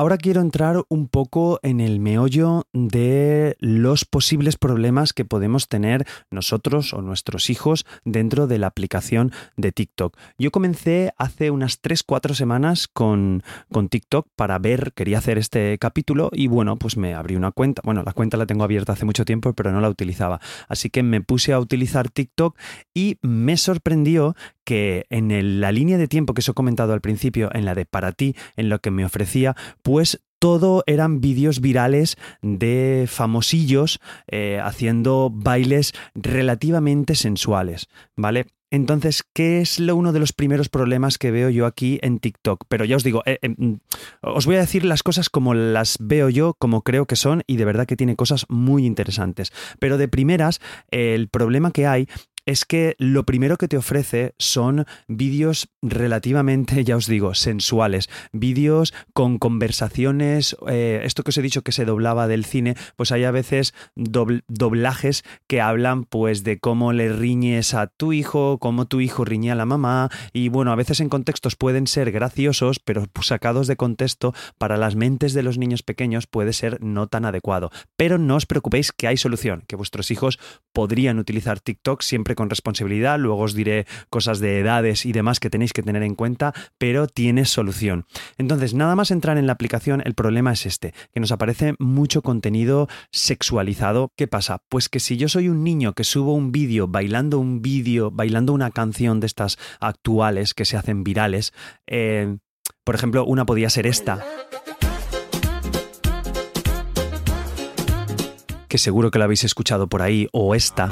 Ahora 0.00 0.16
quiero 0.16 0.40
entrar 0.40 0.82
un 0.88 1.08
poco 1.08 1.60
en 1.62 1.78
el 1.78 2.00
meollo 2.00 2.66
de 2.72 3.54
los 3.60 4.06
posibles 4.06 4.56
problemas 4.56 5.12
que 5.12 5.26
podemos 5.26 5.68
tener 5.68 6.06
nosotros 6.30 6.94
o 6.94 7.02
nuestros 7.02 7.50
hijos 7.50 7.84
dentro 8.06 8.46
de 8.46 8.56
la 8.56 8.68
aplicación 8.68 9.30
de 9.58 9.72
TikTok. 9.72 10.16
Yo 10.38 10.52
comencé 10.52 11.12
hace 11.18 11.50
unas 11.50 11.82
3-4 11.82 12.32
semanas 12.32 12.88
con, 12.88 13.42
con 13.70 13.90
TikTok 13.90 14.26
para 14.36 14.58
ver, 14.58 14.94
quería 14.94 15.18
hacer 15.18 15.36
este 15.36 15.76
capítulo 15.76 16.30
y 16.32 16.46
bueno, 16.46 16.78
pues 16.78 16.96
me 16.96 17.12
abrí 17.12 17.36
una 17.36 17.52
cuenta. 17.52 17.82
Bueno, 17.84 18.02
la 18.02 18.14
cuenta 18.14 18.38
la 18.38 18.46
tengo 18.46 18.64
abierta 18.64 18.94
hace 18.94 19.04
mucho 19.04 19.26
tiempo, 19.26 19.52
pero 19.52 19.70
no 19.70 19.82
la 19.82 19.90
utilizaba. 19.90 20.40
Así 20.66 20.88
que 20.88 21.02
me 21.02 21.20
puse 21.20 21.52
a 21.52 21.60
utilizar 21.60 22.08
TikTok 22.08 22.56
y 22.94 23.18
me 23.20 23.58
sorprendió 23.58 24.34
que 24.64 25.06
en 25.10 25.60
la 25.60 25.72
línea 25.72 25.98
de 25.98 26.06
tiempo 26.06 26.32
que 26.32 26.42
os 26.42 26.48
he 26.48 26.54
comentado 26.54 26.92
al 26.92 27.00
principio, 27.00 27.50
en 27.52 27.64
la 27.64 27.74
de 27.74 27.86
para 27.86 28.12
ti, 28.12 28.36
en 28.56 28.68
lo 28.68 28.78
que 28.78 28.92
me 28.92 29.04
ofrecía, 29.04 29.56
todo 30.40 30.82
eran 30.86 31.20
vídeos 31.20 31.60
virales 31.60 32.16
de 32.42 33.06
famosillos 33.08 34.00
eh, 34.26 34.58
haciendo 34.62 35.30
bailes 35.32 35.92
relativamente 36.14 37.14
sensuales, 37.14 37.88
¿vale? 38.16 38.46
Entonces, 38.72 39.24
¿qué 39.34 39.60
es 39.60 39.80
lo, 39.80 39.96
uno 39.96 40.12
de 40.12 40.20
los 40.20 40.32
primeros 40.32 40.68
problemas 40.68 41.18
que 41.18 41.32
veo 41.32 41.50
yo 41.50 41.66
aquí 41.66 41.98
en 42.02 42.20
TikTok? 42.20 42.66
Pero 42.68 42.84
ya 42.84 42.96
os 42.96 43.02
digo, 43.02 43.22
eh, 43.26 43.38
eh, 43.42 43.78
os 44.22 44.46
voy 44.46 44.56
a 44.56 44.60
decir 44.60 44.84
las 44.84 45.02
cosas 45.02 45.28
como 45.28 45.54
las 45.54 45.96
veo 45.98 46.28
yo, 46.28 46.54
como 46.54 46.82
creo 46.82 47.06
que 47.06 47.16
son, 47.16 47.42
y 47.48 47.56
de 47.56 47.64
verdad 47.64 47.86
que 47.86 47.96
tiene 47.96 48.14
cosas 48.14 48.46
muy 48.48 48.86
interesantes. 48.86 49.52
Pero 49.80 49.98
de 49.98 50.06
primeras, 50.06 50.60
el 50.92 51.28
problema 51.28 51.72
que 51.72 51.88
hay 51.88 52.08
es 52.50 52.64
que 52.64 52.96
lo 52.98 53.24
primero 53.24 53.56
que 53.56 53.68
te 53.68 53.76
ofrece 53.76 54.34
son 54.36 54.84
vídeos 55.06 55.68
relativamente, 55.82 56.82
ya 56.84 56.96
os 56.96 57.06
digo, 57.06 57.34
sensuales, 57.34 58.10
vídeos 58.32 58.92
con 59.12 59.38
conversaciones, 59.38 60.56
eh, 60.68 61.00
esto 61.04 61.22
que 61.22 61.30
os 61.30 61.38
he 61.38 61.42
dicho 61.42 61.62
que 61.62 61.70
se 61.70 61.84
doblaba 61.84 62.26
del 62.26 62.44
cine, 62.44 62.74
pues 62.96 63.12
hay 63.12 63.22
a 63.22 63.30
veces 63.30 63.72
doblajes 63.94 65.22
que 65.46 65.60
hablan 65.60 66.04
pues 66.04 66.42
de 66.42 66.58
cómo 66.58 66.92
le 66.92 67.12
riñes 67.12 67.74
a 67.74 67.86
tu 67.86 68.12
hijo, 68.12 68.58
cómo 68.58 68.86
tu 68.86 69.00
hijo 69.00 69.24
riñe 69.24 69.52
a 69.52 69.54
la 69.54 69.64
mamá 69.64 70.10
y 70.32 70.48
bueno, 70.48 70.72
a 70.72 70.76
veces 70.76 70.98
en 70.98 71.08
contextos 71.08 71.54
pueden 71.54 71.86
ser 71.86 72.10
graciosos, 72.10 72.80
pero 72.80 73.06
sacados 73.20 73.68
de 73.68 73.76
contexto 73.76 74.34
para 74.58 74.76
las 74.76 74.96
mentes 74.96 75.34
de 75.34 75.44
los 75.44 75.56
niños 75.56 75.84
pequeños 75.84 76.26
puede 76.26 76.52
ser 76.52 76.82
no 76.82 77.06
tan 77.06 77.24
adecuado. 77.24 77.70
Pero 77.96 78.18
no 78.18 78.34
os 78.34 78.46
preocupéis 78.46 78.90
que 78.90 79.06
hay 79.06 79.16
solución, 79.16 79.62
que 79.68 79.76
vuestros 79.76 80.10
hijos 80.10 80.40
podrían 80.72 81.20
utilizar 81.20 81.60
TikTok 81.60 82.02
siempre 82.02 82.34
con 82.40 82.48
responsabilidad, 82.48 83.18
luego 83.18 83.42
os 83.42 83.52
diré 83.52 83.86
cosas 84.08 84.40
de 84.40 84.60
edades 84.60 85.04
y 85.04 85.12
demás 85.12 85.40
que 85.40 85.50
tenéis 85.50 85.74
que 85.74 85.82
tener 85.82 86.02
en 86.02 86.14
cuenta, 86.14 86.54
pero 86.78 87.06
tiene 87.06 87.44
solución. 87.44 88.06
Entonces, 88.38 88.72
nada 88.72 88.96
más 88.96 89.10
entrar 89.10 89.36
en 89.36 89.46
la 89.46 89.52
aplicación, 89.52 90.00
el 90.06 90.14
problema 90.14 90.54
es 90.54 90.64
este, 90.64 90.94
que 91.12 91.20
nos 91.20 91.32
aparece 91.32 91.74
mucho 91.78 92.22
contenido 92.22 92.88
sexualizado. 93.12 94.14
¿Qué 94.16 94.26
pasa? 94.26 94.62
Pues 94.70 94.88
que 94.88 95.00
si 95.00 95.18
yo 95.18 95.28
soy 95.28 95.50
un 95.50 95.62
niño 95.62 95.92
que 95.92 96.04
subo 96.04 96.32
un 96.32 96.50
vídeo 96.50 96.88
bailando 96.88 97.38
un 97.38 97.60
vídeo, 97.60 98.10
bailando 98.10 98.54
una 98.54 98.70
canción 98.70 99.20
de 99.20 99.26
estas 99.26 99.58
actuales 99.78 100.54
que 100.54 100.64
se 100.64 100.78
hacen 100.78 101.04
virales, 101.04 101.52
eh, 101.86 102.38
por 102.84 102.94
ejemplo, 102.94 103.26
una 103.26 103.44
podía 103.44 103.68
ser 103.68 103.86
esta. 103.86 104.24
Que 108.70 108.78
seguro 108.78 109.10
que 109.10 109.18
la 109.18 109.26
habéis 109.26 109.42
escuchado 109.42 109.88
por 109.88 110.00
ahí, 110.00 110.28
o 110.32 110.54
esta. 110.54 110.86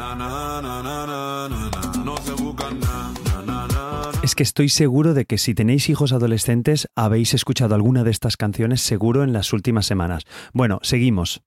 Es 4.22 4.34
que 4.34 4.42
estoy 4.42 4.68
seguro 4.68 5.14
de 5.14 5.24
que 5.24 5.38
si 5.38 5.54
tenéis 5.54 5.88
hijos 5.88 6.12
adolescentes 6.12 6.88
habéis 6.96 7.34
escuchado 7.34 7.76
alguna 7.76 8.02
de 8.02 8.10
estas 8.10 8.36
canciones 8.36 8.80
seguro 8.80 9.22
en 9.22 9.32
las 9.32 9.52
últimas 9.52 9.86
semanas. 9.86 10.24
Bueno, 10.52 10.80
seguimos. 10.82 11.40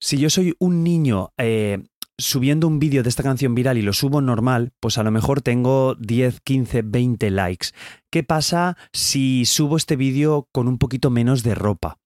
Si 0.00 0.18
yo 0.18 0.30
soy 0.30 0.54
un 0.58 0.82
niño 0.82 1.32
eh, 1.36 1.84
subiendo 2.16 2.66
un 2.66 2.78
vídeo 2.78 3.02
de 3.02 3.10
esta 3.10 3.22
canción 3.22 3.54
viral 3.54 3.76
y 3.76 3.82
lo 3.82 3.92
subo 3.92 4.22
normal, 4.22 4.72
pues 4.80 4.96
a 4.96 5.02
lo 5.02 5.10
mejor 5.10 5.42
tengo 5.42 5.96
10, 5.96 6.40
15, 6.40 6.80
20 6.82 7.30
likes. 7.30 7.68
¿Qué 8.10 8.22
pasa 8.22 8.78
si 8.94 9.44
subo 9.44 9.76
este 9.76 9.96
vídeo 9.96 10.48
con 10.50 10.66
un 10.66 10.78
poquito 10.78 11.10
menos 11.10 11.42
de 11.42 11.54
ropa? 11.54 11.98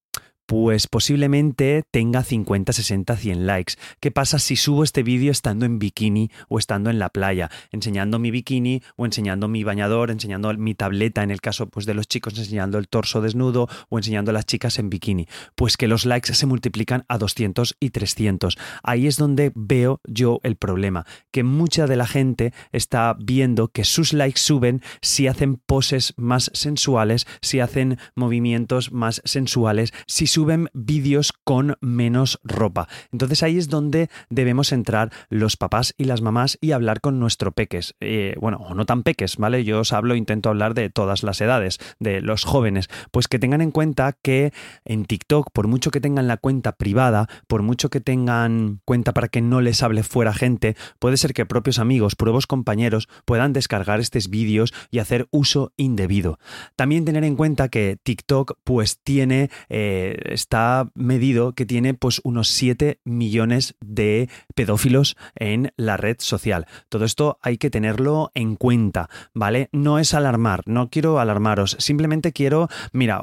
Pues 0.49 0.87
posiblemente 0.87 1.85
tenga 1.91 2.23
50, 2.23 2.73
60, 2.73 3.17
100 3.17 3.47
likes. 3.47 3.75
¿Qué 4.01 4.11
pasa 4.11 4.39
si 4.39 4.57
subo 4.57 4.83
este 4.83 5.03
vídeo 5.03 5.31
estando 5.31 5.67
en 5.67 5.79
bikini 5.79 6.31
o 6.49 6.59
estando 6.59 6.89
en 6.89 6.99
la 6.99 7.11
playa, 7.11 7.51
enseñando 7.71 8.19
mi 8.19 8.31
bikini 8.31 8.83
o 8.97 9.05
enseñando 9.05 9.47
mi 9.49 9.63
bañador, 9.63 10.11
enseñando 10.11 10.51
mi 10.55 10.75
tableta 10.75 11.23
en 11.23 11.31
el 11.31 11.43
caso 11.43 11.69
pues, 11.69 11.85
de 11.85 11.93
los 11.93 12.09
chicos, 12.09 12.39
enseñando 12.39 12.79
el 12.79 12.89
torso 12.89 13.21
desnudo 13.21 13.69
o 13.91 13.99
enseñando 13.99 14.31
a 14.31 14.35
las 14.35 14.47
chicas 14.47 14.79
en 14.79 14.89
bikini? 14.89 15.29
Pues 15.55 15.77
que 15.77 15.87
los 15.87 16.07
likes 16.07 16.33
se 16.33 16.47
multiplican 16.47 17.05
a 17.09 17.19
200 17.19 17.77
y 17.79 17.91
300. 17.91 18.57
Ahí 18.83 19.07
es 19.07 19.19
donde 19.19 19.53
veo 19.55 20.01
yo 20.09 20.41
el 20.45 20.57
problema, 20.57 21.05
que 21.31 21.45
mucha 21.45 21.87
de 21.87 21.97
la 21.97 22.07
gente 22.07 22.55
está 22.73 23.15
viendo 23.21 23.69
que 23.69 23.85
sus 23.85 24.15
likes 24.15 24.41
suben 24.41 24.81
si 25.03 25.27
hacen 25.27 25.57
poses 25.57 26.15
más 26.17 26.51
sensuales, 26.55 27.27
si 27.43 27.61
hacen 27.61 27.99
movimientos 28.15 28.93
más 28.93 29.21
sensuales, 29.27 29.93
si 30.07 30.27
suben 30.27 30.38
vídeos 30.47 31.33
con 31.45 31.77
menos 31.81 32.41
ropa. 32.45 32.89
Entonces 33.13 33.43
ahí 33.43 33.59
es 33.59 33.69
donde 33.69 34.09
debemos 34.31 34.73
entrar 34.73 35.11
los 35.29 35.57
papás 35.57 35.95
y 35.97 36.05
las 36.05 36.21
mamás 36.21 36.59
y 36.61 36.73
hablar 36.73 37.01
con 37.01 37.19
nuestro 37.19 37.53
peques. 37.53 37.95
Eh, 38.01 38.35
bueno, 38.41 38.59
o 38.59 38.75
no 38.75 38.87
tan 38.87 39.03
peques, 39.03 39.37
¿vale? 39.37 39.65
Yo 39.65 39.81
os 39.81 39.93
hablo, 39.93 40.15
intento 40.15 40.49
hablar 40.49 40.75
de 40.75 40.91
todas 40.91 41.23
las 41.23 41.41
edades, 41.41 41.79
de 41.99 42.21
los 42.21 42.45
jóvenes. 42.45 42.89
Pues 43.11 43.29
que 43.29 43.39
tengan 43.39 43.61
en 43.61 43.71
cuenta 43.71 44.17
que 44.23 44.53
en 44.85 45.05
TikTok, 45.05 45.51
por 45.53 45.67
mucho 45.67 45.91
que 45.91 46.01
tengan 46.01 46.29
la 46.29 46.37
cuenta 46.37 46.73
privada, 46.73 47.29
por 47.47 47.63
mucho 47.63 47.91
que 47.91 48.01
tengan 48.01 48.81
cuenta 48.85 49.13
para 49.13 49.29
que 49.29 49.41
no 49.41 49.61
les 49.61 49.83
hable 49.83 50.03
fuera 50.03 50.33
gente, 50.33 50.77
puede 50.99 51.17
ser 51.17 51.33
que 51.33 51.47
propios 51.47 51.79
amigos, 51.79 52.17
pruebos 52.17 52.47
compañeros 52.47 53.09
puedan 53.25 53.53
descargar 53.53 54.01
estos 54.01 54.29
vídeos 54.29 54.73
y 54.91 54.99
hacer 54.99 55.29
uso 55.31 55.73
indebido. 55.77 56.39
También 56.77 57.05
tener 57.05 57.25
en 57.25 57.37
cuenta 57.37 57.69
que 57.69 57.99
TikTok 58.03 58.59
pues 58.65 58.99
tiene 59.03 59.51
eh, 59.69 60.28
está 60.29 60.91
medido 60.95 61.53
que 61.53 61.67
tiene 61.67 61.95
pues 61.95 62.21
unos 62.25 62.49
7 62.49 63.01
millones 63.05 63.77
de 63.81 64.29
pedófilos 64.55 65.17
en 65.35 65.73
la 65.77 65.97
red 65.97 66.17
social. 66.19 66.67
Todo 66.89 67.05
esto 67.05 67.39
hay 67.43 67.59
que 67.59 67.71
tenerlo 67.71 68.31
en 68.35 68.57
cuenta, 68.57 69.09
¿vale? 69.35 69.69
No 69.73 69.99
es 69.99 70.15
alarmar, 70.15 70.63
no 70.67 70.89
quiero 70.91 71.19
alarmaros, 71.19 71.77
simplemente 71.79 72.33
quiero, 72.33 72.69
mira, 72.93 73.21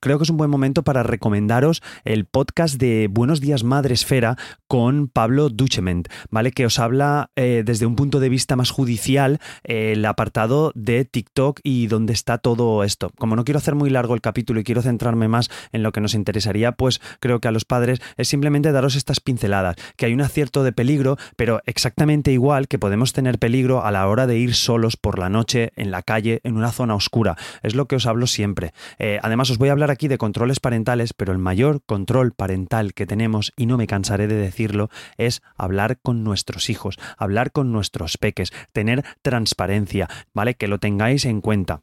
creo 0.00 0.18
que 0.18 0.24
es 0.24 0.30
un 0.30 0.36
buen 0.36 0.50
momento 0.50 0.82
para 0.82 1.02
recomendaros 1.02 1.82
el 2.04 2.24
podcast 2.24 2.76
de 2.78 3.08
Buenos 3.10 3.40
días 3.40 3.64
Madre 3.64 3.94
Esfera 3.94 4.36
con 4.66 5.08
Pablo 5.08 5.48
Duchement, 5.48 6.08
¿vale? 6.30 6.52
Que 6.52 6.66
os 6.66 6.78
habla 6.78 7.30
eh, 7.36 7.62
desde 7.64 7.86
un 7.86 7.96
punto 7.96 8.20
de 8.20 8.28
vista 8.28 8.56
más 8.56 8.70
judicial 8.70 9.40
el 9.62 10.04
apartado 10.04 10.72
de 10.74 11.04
TikTok 11.04 11.60
y 11.62 11.86
dónde 11.86 12.12
está 12.12 12.38
todo 12.38 12.84
esto. 12.84 13.10
Como 13.18 13.36
no 13.36 13.44
quiero 13.44 13.58
hacer 13.58 13.74
muy 13.74 13.90
largo 13.90 14.14
el 14.14 14.20
capítulo 14.20 14.60
y 14.60 14.64
quiero 14.64 14.82
centrarme 14.82 15.28
más 15.28 15.50
en 15.72 15.82
lo 15.82 15.92
que 15.92 16.00
nos 16.00 16.14
interesa 16.14 16.43
interesaría, 16.44 16.72
pues 16.72 17.00
creo 17.20 17.40
que 17.40 17.48
a 17.48 17.52
los 17.52 17.64
padres 17.64 18.00
es 18.16 18.28
simplemente 18.28 18.72
daros 18.72 18.96
estas 18.96 19.20
pinceladas, 19.20 19.76
que 19.96 20.06
hay 20.06 20.12
un 20.12 20.20
acierto 20.20 20.62
de 20.62 20.72
peligro, 20.72 21.16
pero 21.36 21.60
exactamente 21.64 22.32
igual 22.32 22.68
que 22.68 22.78
podemos 22.78 23.12
tener 23.12 23.38
peligro 23.38 23.84
a 23.84 23.90
la 23.90 24.06
hora 24.06 24.26
de 24.26 24.36
ir 24.36 24.54
solos 24.54 24.96
por 24.96 25.18
la 25.18 25.30
noche 25.30 25.72
en 25.76 25.90
la 25.90 26.02
calle, 26.02 26.40
en 26.44 26.56
una 26.56 26.70
zona 26.70 26.94
oscura. 26.94 27.36
Es 27.62 27.74
lo 27.74 27.86
que 27.86 27.96
os 27.96 28.06
hablo 28.06 28.26
siempre. 28.26 28.72
Eh, 28.98 29.18
además, 29.22 29.50
os 29.50 29.58
voy 29.58 29.70
a 29.70 29.72
hablar 29.72 29.90
aquí 29.90 30.08
de 30.08 30.18
controles 30.18 30.60
parentales, 30.60 31.14
pero 31.14 31.32
el 31.32 31.38
mayor 31.38 31.82
control 31.86 32.32
parental 32.32 32.92
que 32.92 33.06
tenemos, 33.06 33.52
y 33.56 33.66
no 33.66 33.78
me 33.78 33.86
cansaré 33.86 34.26
de 34.26 34.36
decirlo, 34.36 34.90
es 35.16 35.42
hablar 35.56 35.98
con 36.02 36.24
nuestros 36.24 36.68
hijos, 36.68 36.98
hablar 37.16 37.52
con 37.52 37.72
nuestros 37.72 38.18
peques, 38.18 38.52
tener 38.72 39.04
transparencia, 39.22 40.08
¿vale? 40.34 40.54
Que 40.54 40.68
lo 40.68 40.78
tengáis 40.78 41.24
en 41.24 41.40
cuenta. 41.40 41.82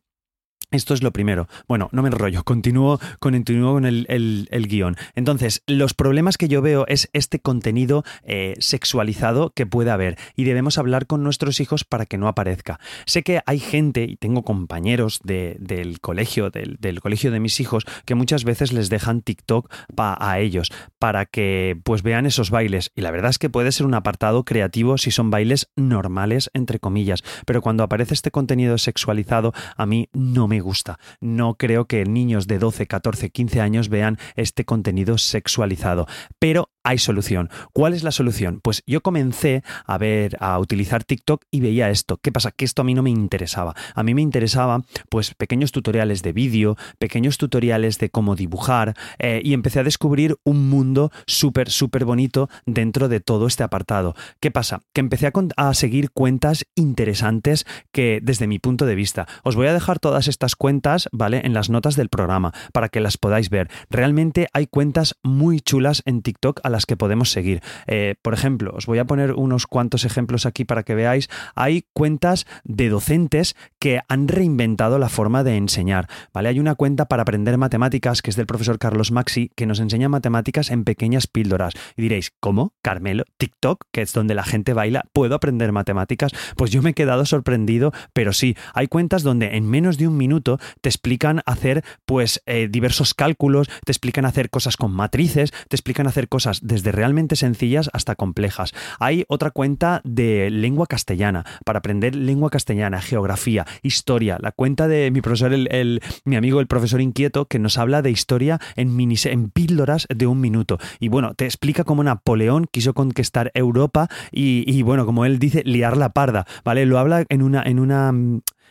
Esto 0.72 0.94
es 0.94 1.04
lo 1.04 1.12
primero. 1.12 1.50
Bueno, 1.68 1.90
no 1.92 2.02
me 2.02 2.08
enrollo, 2.08 2.46
continúo, 2.46 2.98
continúo 3.20 3.74
con 3.74 3.86
el, 3.86 4.08
el, 4.08 4.68
guion. 4.70 4.96
Entonces, 5.16 5.64
los 5.68 5.94
problemas 5.94 6.38
que 6.38 6.48
yo 6.48 6.62
veo 6.62 6.86
es 6.88 7.10
este 7.12 7.40
contenido 7.42 8.06
eh, 8.24 8.56
sexualizado 8.60 9.52
que 9.54 9.66
puede 9.66 9.92
haber 9.92 10.18
y 10.38 10.46
debemos 10.46 10.78
hablar 10.78 11.08
con 11.08 11.24
nuestros 11.24 11.60
hijos 11.60 11.84
para 11.84 12.06
que 12.06 12.18
no 12.18 12.30
aparezca. 12.30 12.80
Sé 13.06 13.22
que 13.22 13.42
hay 13.46 13.60
gente, 13.60 14.06
y 14.06 14.16
tengo 14.16 14.44
compañeros 14.44 15.20
del 15.26 16.00
colegio, 16.00 16.52
del, 16.52 17.02
colegio 17.02 17.32
de 17.32 17.42
mis 17.42 17.60
hijos, 17.60 17.84
que 18.06 18.16
muchas 18.16 18.46
veces 18.46 18.72
les 18.72 18.90
dejan 18.90 19.24
TikTok 19.24 19.70
a 19.98 20.40
ellos 20.40 20.72
para 21.00 21.26
que 21.26 21.78
pues 21.84 22.02
vean 22.02 22.26
esos 22.26 22.50
bailes. 22.50 22.92
Y 22.96 23.02
la 23.02 23.12
verdad 23.12 23.32
es 23.32 23.40
que 23.40 23.50
puede 23.50 23.74
ser 23.74 23.86
un 23.86 23.94
apartado 23.94 24.46
creativo 24.46 24.98
si 24.98 25.12
son 25.12 25.32
bailes 25.32 25.70
normales, 25.76 26.50
entre 26.54 26.80
comillas. 26.80 27.24
Pero 27.46 27.62
cuando 27.62 27.84
aparece 27.84 28.14
este 28.14 28.32
contenido 28.32 28.78
sexualizado, 28.78 29.54
a 29.76 29.86
mí 29.86 30.08
no 30.14 30.48
me 30.48 30.61
gusta. 30.62 31.00
No 31.20 31.56
creo 31.56 31.86
que 31.86 32.06
niños 32.06 32.48
de 32.48 32.60
12, 32.60 32.88
14, 32.88 33.30
15 33.30 33.62
años 33.62 33.90
vean 33.90 34.18
este 34.36 34.66
contenido 34.66 35.18
sexualizado. 35.18 36.08
Pero 36.40 36.70
hay 36.84 36.98
solución. 36.98 37.50
¿Cuál 37.74 37.94
es 37.94 38.04
la 38.04 38.12
solución? 38.12 38.60
Pues 38.62 38.84
yo 38.86 39.02
comencé 39.02 39.64
a 39.86 39.98
ver, 39.98 40.38
a 40.40 40.60
utilizar 40.60 41.04
TikTok 41.04 41.44
y 41.52 41.62
veía 41.62 41.90
esto. 41.90 42.18
¿Qué 42.18 42.32
pasa? 42.32 42.52
Que 42.52 42.66
esto 42.66 42.82
a 42.82 42.86
mí 42.86 42.94
no 42.94 43.04
me 43.04 43.10
interesaba. 43.10 43.76
A 43.96 44.04
mí 44.04 44.14
me 44.14 44.22
interesaba, 44.22 44.84
pues, 45.10 45.34
pequeños 45.36 45.72
tutoriales 45.72 46.22
de 46.24 46.34
vídeo, 46.34 46.78
pequeños 47.00 47.38
tutoriales 47.38 47.98
de 48.00 48.10
cómo 48.10 48.36
dibujar, 48.36 48.96
eh, 49.20 49.42
y 49.44 49.54
empecé 49.54 49.80
a 49.80 49.84
descubrir 49.84 50.38
un 50.44 50.70
mundo 50.70 51.12
súper, 51.28 51.70
súper 51.70 52.06
bonito 52.06 52.50
dentro 52.66 53.10
de 53.10 53.20
todo 53.20 53.48
este 53.48 53.64
apartado. 53.64 54.16
¿Qué 54.40 54.52
pasa? 54.52 54.82
Que 54.94 55.02
empecé 55.02 55.28
a, 55.28 55.34
a 55.58 55.74
seguir 55.74 56.12
cuentas 56.12 56.66
interesantes 56.76 57.66
que, 57.92 58.20
desde 58.22 58.48
mi 58.48 58.60
punto 58.60 58.86
de 58.86 58.96
vista, 58.96 59.28
os 59.44 59.56
voy 59.56 59.68
a 59.68 59.74
dejar 59.74 60.00
todas 60.00 60.28
estas 60.28 60.56
cuentas, 60.56 61.10
¿vale? 61.12 61.42
En 61.44 61.54
las 61.54 61.70
notas 61.70 61.96
del 61.96 62.10
programa, 62.10 62.54
para 62.74 62.90
que 62.90 63.02
las 63.02 63.18
podáis 63.18 63.50
ver. 63.50 63.70
Realmente 63.90 64.48
hay 64.54 64.68
cuentas 64.68 65.16
muy 65.24 65.60
chulas 65.62 66.02
en 66.06 66.22
TikTok 66.22 66.60
las 66.72 66.86
que 66.86 66.98
podemos 66.98 67.32
seguir. 67.32 67.62
Eh, 67.88 68.16
por 68.22 68.34
ejemplo, 68.34 68.74
os 68.76 68.86
voy 68.86 69.00
a 69.00 69.06
poner 69.06 69.34
unos 69.34 69.68
cuantos 69.68 70.06
ejemplos 70.06 70.46
aquí 70.46 70.66
para 70.66 70.84
que 70.84 70.96
veáis. 70.96 71.30
Hay 71.56 71.86
cuentas 71.94 72.46
de 72.64 72.90
docentes 72.90 73.56
que 73.80 74.02
han 74.08 74.28
reinventado 74.28 75.00
la 75.00 75.10
forma 75.10 75.44
de 75.44 75.58
enseñar. 75.58 76.08
¿vale? 76.34 76.50
Hay 76.50 76.60
una 76.60 76.76
cuenta 76.76 77.06
para 77.06 77.24
aprender 77.24 77.58
matemáticas 77.58 78.22
que 78.22 78.30
es 78.30 78.36
del 78.36 78.48
profesor 78.48 78.80
Carlos 78.80 79.12
Maxi 79.12 79.52
que 79.56 79.66
nos 79.66 79.80
enseña 79.80 80.10
matemáticas 80.10 80.72
en 80.72 80.84
pequeñas 80.84 81.28
píldoras. 81.28 81.74
Y 81.96 82.02
diréis, 82.04 82.32
¿cómo? 82.40 82.74
Carmelo, 82.82 83.24
TikTok, 83.38 83.86
que 83.92 84.02
es 84.02 84.14
donde 84.14 84.36
la 84.36 84.44
gente 84.44 84.74
baila, 84.74 85.04
¿puedo 85.14 85.36
aprender 85.36 85.72
matemáticas? 85.72 86.32
Pues 86.56 86.72
yo 86.72 86.82
me 86.82 86.92
he 86.92 86.94
quedado 86.94 87.26
sorprendido, 87.26 87.92
pero 88.14 88.34
sí, 88.34 88.56
hay 88.74 88.88
cuentas 88.88 89.24
donde 89.24 89.58
en 89.58 89.70
menos 89.70 89.98
de 89.98 90.08
un 90.08 90.18
minuto 90.18 90.60
te 90.82 90.90
explican 90.90 91.42
hacer 91.46 91.84
pues 92.06 92.42
eh, 92.46 92.68
diversos 92.70 93.14
cálculos, 93.14 93.70
te 93.86 93.92
explican 93.92 94.26
hacer 94.26 94.50
cosas 94.50 94.78
con 94.78 94.92
matrices, 94.92 95.52
te 95.68 95.76
explican 95.76 96.08
hacer 96.08 96.28
cosas 96.28 96.61
desde 96.62 96.92
realmente 96.92 97.36
sencillas 97.36 97.90
hasta 97.94 98.16
complejas. 98.16 98.74
Hay 99.00 99.26
otra 99.28 99.52
cuenta 99.52 100.02
de 100.04 100.50
lengua 100.50 100.88
castellana, 100.88 101.46
para 101.66 101.80
aprender 101.80 102.16
lengua 102.16 102.50
castellana, 102.50 103.02
geografía, 103.02 103.66
historia. 103.82 104.38
La 104.40 104.52
cuenta 104.52 104.88
de 104.88 105.12
mi 105.12 105.22
profesor, 105.22 105.54
el, 105.54 106.02
mi 106.24 106.36
amigo 106.36 106.60
el 106.60 106.68
profesor 106.68 107.02
inquieto, 107.02 107.46
que 107.46 107.60
nos 107.60 107.78
habla 107.78 108.02
de 108.02 108.12
historia 108.12 108.60
en, 108.76 108.98
en 109.00 109.50
píldoras 109.50 110.08
de 110.10 110.28
un 110.28 110.40
minuto. 110.40 110.78
Y 111.00 111.10
bueno, 111.10 111.34
te 111.34 111.46
explica 111.46 111.84
cómo 111.84 112.04
Napoleón 112.04 112.68
quiso 112.72 112.94
conquistar 112.94 113.52
Europa 113.54 114.08
y, 114.32 114.82
bueno, 114.84 115.06
como 115.06 115.26
él 115.26 115.40
dice, 115.40 115.64
liar 115.66 115.98
la 115.98 116.10
parda, 116.10 116.46
¿vale? 116.64 116.86
Lo 116.86 117.00
habla 117.00 117.26
en 117.30 117.42
una... 117.42 117.64
En 117.64 117.80
una 117.80 118.14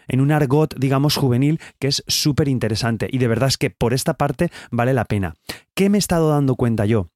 en 0.09 0.21
un 0.21 0.33
argot, 0.33 0.75
digamos, 0.77 1.17
juvenil 1.17 1.61
que 1.79 1.87
es 1.87 2.03
súper 2.09 2.49
interesante 2.49 3.09
y 3.13 3.19
de 3.19 3.29
verdad 3.29 3.49
es 3.49 3.57
que 3.57 3.71
por 3.71 3.95
esta 3.95 4.15
parte 4.15 4.51
vale 4.73 4.93
la 4.93 5.05
pena. 5.05 5.35
¿Qué 5.75 5.89
me 5.89 5.99
he 5.99 6.01
estado 6.01 6.31
dando 6.31 6.57
cuenta 6.57 6.85
yo? 6.85 7.11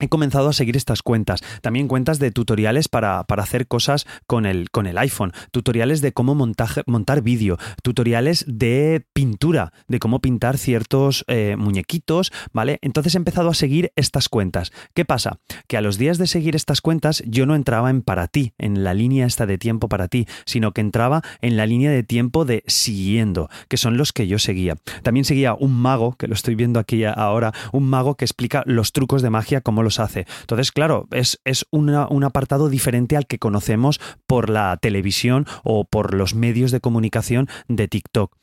He 0.00 0.08
comenzado 0.08 0.48
a 0.48 0.52
seguir 0.52 0.76
estas 0.76 1.02
cuentas. 1.02 1.42
También 1.62 1.88
cuentas 1.88 2.18
de 2.18 2.30
tutoriales 2.30 2.88
para, 2.88 3.20
hacer 3.20 3.66
cosas 3.68 4.06
con 4.26 4.46
el, 4.46 4.70
con 4.70 4.86
el 4.86 4.98
iPhone, 4.98 5.32
tutoriales 5.50 6.00
de 6.00 6.12
cómo 6.12 6.34
montar 6.34 7.22
vídeo, 7.22 7.58
tutoriales 7.82 8.44
de 8.46 9.06
pintura, 9.12 9.72
de 9.88 9.98
cómo 9.98 10.20
pintar 10.20 10.58
ciertos 10.58 11.24
eh, 11.28 11.56
muñequitos, 11.58 12.32
¿vale? 12.52 12.78
Entonces 12.82 13.14
he 13.14 13.18
empezado 13.18 13.48
a 13.50 13.54
seguir 13.54 13.92
estas 13.96 14.28
cuentas. 14.28 14.72
¿Qué 14.94 15.04
pasa? 15.04 15.38
Que 15.68 15.76
a 15.76 15.80
los 15.80 15.98
días 15.98 16.18
de 16.18 16.26
seguir 16.26 16.56
estas 16.56 16.80
cuentas 16.80 17.22
yo 17.26 17.46
no 17.46 17.54
entraba 17.54 17.90
en 17.90 18.02
para 18.02 18.28
ti, 18.28 18.52
en 18.58 18.84
la 18.84 18.94
línea 18.94 19.26
esta 19.26 19.46
de 19.46 19.58
tiempo 19.58 19.88
para 19.88 20.08
ti, 20.08 20.26
sino 20.44 20.72
que 20.72 20.80
entraba 20.80 21.22
en 21.40 21.56
la 21.56 21.66
línea 21.66 21.90
de 21.90 22.02
tiempo 22.02 22.44
de 22.44 22.62
siguiendo, 22.66 23.48
que 23.68 23.76
son 23.76 23.96
los 23.96 24.12
que 24.12 24.26
yo 24.26 24.38
seguía. 24.38 24.76
También 25.02 25.24
seguía 25.24 25.54
un 25.54 25.74
mago, 25.74 26.16
que 26.16 26.26
lo 26.26 26.34
estoy 26.34 26.54
viendo 26.54 26.80
aquí 26.80 27.04
ahora, 27.04 27.52
un 27.72 27.88
mago 27.88 28.16
que 28.16 28.24
explica 28.24 28.62
los 28.66 28.92
trucos 28.92 29.22
de 29.22 29.30
magia, 29.30 29.60
cómo 29.60 29.82
los 29.82 29.89
hace. 29.98 30.26
Entonces, 30.42 30.70
claro, 30.70 31.08
es, 31.10 31.40
es 31.44 31.66
un 31.70 32.24
apartado 32.24 32.68
diferente 32.68 33.16
al 33.16 33.26
que 33.26 33.38
conocemos 33.38 34.00
por 34.26 34.50
la 34.50 34.76
televisión 34.80 35.46
o 35.64 35.84
por 35.84 36.14
los 36.14 36.34
medios 36.34 36.70
de 36.70 36.80
comunicación 36.80 37.48
de 37.68 37.88
TikTok. 37.88 38.36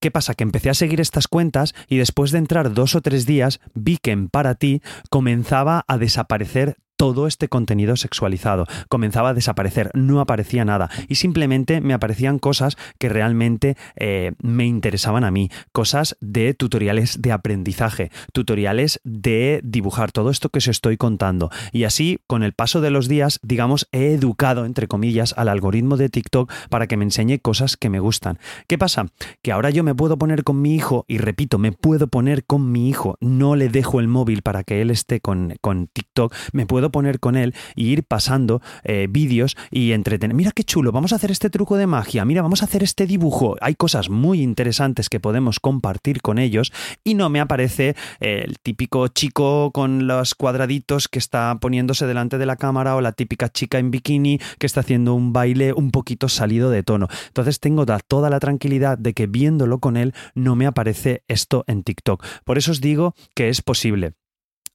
¿Qué 0.00 0.10
pasa? 0.10 0.34
Que 0.34 0.44
empecé 0.44 0.70
a 0.70 0.74
seguir 0.74 1.00
estas 1.00 1.28
cuentas 1.28 1.74
y 1.86 1.98
después 1.98 2.30
de 2.30 2.38
entrar 2.38 2.72
dos 2.72 2.94
o 2.94 3.02
tres 3.02 3.26
días 3.26 3.60
vi 3.74 3.98
que 3.98 4.12
en 4.12 4.28
para 4.28 4.54
ti 4.54 4.80
comenzaba 5.10 5.84
a 5.86 5.98
desaparecer 5.98 6.78
todo 7.00 7.26
este 7.26 7.48
contenido 7.48 7.96
sexualizado. 7.96 8.66
Comenzaba 8.90 9.30
a 9.30 9.34
desaparecer, 9.34 9.90
no 9.94 10.20
aparecía 10.20 10.66
nada 10.66 10.90
y 11.08 11.14
simplemente 11.14 11.80
me 11.80 11.94
aparecían 11.94 12.38
cosas 12.38 12.76
que 12.98 13.08
realmente 13.08 13.78
eh, 13.96 14.32
me 14.42 14.66
interesaban 14.66 15.24
a 15.24 15.30
mí, 15.30 15.48
cosas 15.72 16.18
de 16.20 16.52
tutoriales 16.52 17.22
de 17.22 17.32
aprendizaje, 17.32 18.10
tutoriales 18.34 19.00
de 19.02 19.62
dibujar, 19.64 20.12
todo 20.12 20.28
esto 20.28 20.50
que 20.50 20.58
os 20.58 20.68
estoy 20.68 20.98
contando. 20.98 21.48
Y 21.72 21.84
así, 21.84 22.18
con 22.26 22.42
el 22.42 22.52
paso 22.52 22.82
de 22.82 22.90
los 22.90 23.08
días, 23.08 23.40
digamos, 23.42 23.88
he 23.92 24.12
educado, 24.12 24.66
entre 24.66 24.86
comillas, 24.86 25.32
al 25.38 25.48
algoritmo 25.48 25.96
de 25.96 26.10
TikTok 26.10 26.52
para 26.68 26.86
que 26.86 26.98
me 26.98 27.04
enseñe 27.04 27.38
cosas 27.38 27.78
que 27.78 27.88
me 27.88 28.00
gustan. 28.00 28.38
¿Qué 28.66 28.76
pasa? 28.76 29.06
Que 29.40 29.52
ahora 29.52 29.70
yo 29.70 29.84
me 29.84 29.94
puedo 29.94 30.18
poner 30.18 30.44
con 30.44 30.60
mi 30.60 30.74
hijo, 30.74 31.06
y 31.08 31.16
repito, 31.16 31.56
me 31.56 31.72
puedo 31.72 32.08
poner 32.08 32.44
con 32.44 32.70
mi 32.70 32.90
hijo, 32.90 33.16
no 33.20 33.56
le 33.56 33.70
dejo 33.70 34.00
el 34.00 34.08
móvil 34.08 34.42
para 34.42 34.64
que 34.64 34.82
él 34.82 34.90
esté 34.90 35.20
con, 35.20 35.56
con 35.62 35.86
TikTok, 35.86 36.34
me 36.52 36.66
puedo 36.66 36.89
poner 36.90 37.20
con 37.20 37.36
él 37.36 37.54
y 37.74 37.88
ir 37.88 38.04
pasando 38.04 38.62
eh, 38.84 39.06
vídeos 39.10 39.56
y 39.70 39.92
entretener. 39.92 40.34
Mira 40.34 40.52
qué 40.52 40.64
chulo, 40.64 40.92
vamos 40.92 41.12
a 41.12 41.16
hacer 41.16 41.30
este 41.30 41.50
truco 41.50 41.76
de 41.76 41.86
magia, 41.86 42.24
mira, 42.24 42.42
vamos 42.42 42.62
a 42.62 42.64
hacer 42.64 42.82
este 42.82 43.06
dibujo. 43.06 43.56
Hay 43.60 43.74
cosas 43.74 44.08
muy 44.08 44.40
interesantes 44.40 45.08
que 45.08 45.20
podemos 45.20 45.60
compartir 45.60 46.22
con 46.22 46.38
ellos 46.38 46.72
y 47.04 47.14
no 47.14 47.28
me 47.28 47.40
aparece 47.40 47.96
eh, 48.20 48.44
el 48.46 48.58
típico 48.58 49.08
chico 49.08 49.70
con 49.72 50.06
los 50.06 50.34
cuadraditos 50.34 51.08
que 51.08 51.18
está 51.18 51.58
poniéndose 51.60 52.06
delante 52.06 52.38
de 52.38 52.46
la 52.46 52.56
cámara 52.56 52.96
o 52.96 53.00
la 53.00 53.12
típica 53.12 53.48
chica 53.48 53.78
en 53.78 53.90
bikini 53.90 54.38
que 54.58 54.66
está 54.66 54.80
haciendo 54.80 55.14
un 55.14 55.32
baile 55.32 55.72
un 55.72 55.90
poquito 55.90 56.28
salido 56.28 56.70
de 56.70 56.82
tono. 56.82 57.08
Entonces 57.28 57.60
tengo 57.60 57.84
toda 57.98 58.30
la 58.30 58.40
tranquilidad 58.40 58.98
de 58.98 59.14
que 59.14 59.26
viéndolo 59.26 59.80
con 59.80 59.96
él 59.96 60.14
no 60.34 60.56
me 60.56 60.66
aparece 60.66 61.24
esto 61.28 61.64
en 61.66 61.82
TikTok. 61.82 62.24
Por 62.44 62.58
eso 62.58 62.70
os 62.70 62.80
digo 62.80 63.14
que 63.34 63.48
es 63.48 63.62
posible. 63.62 64.19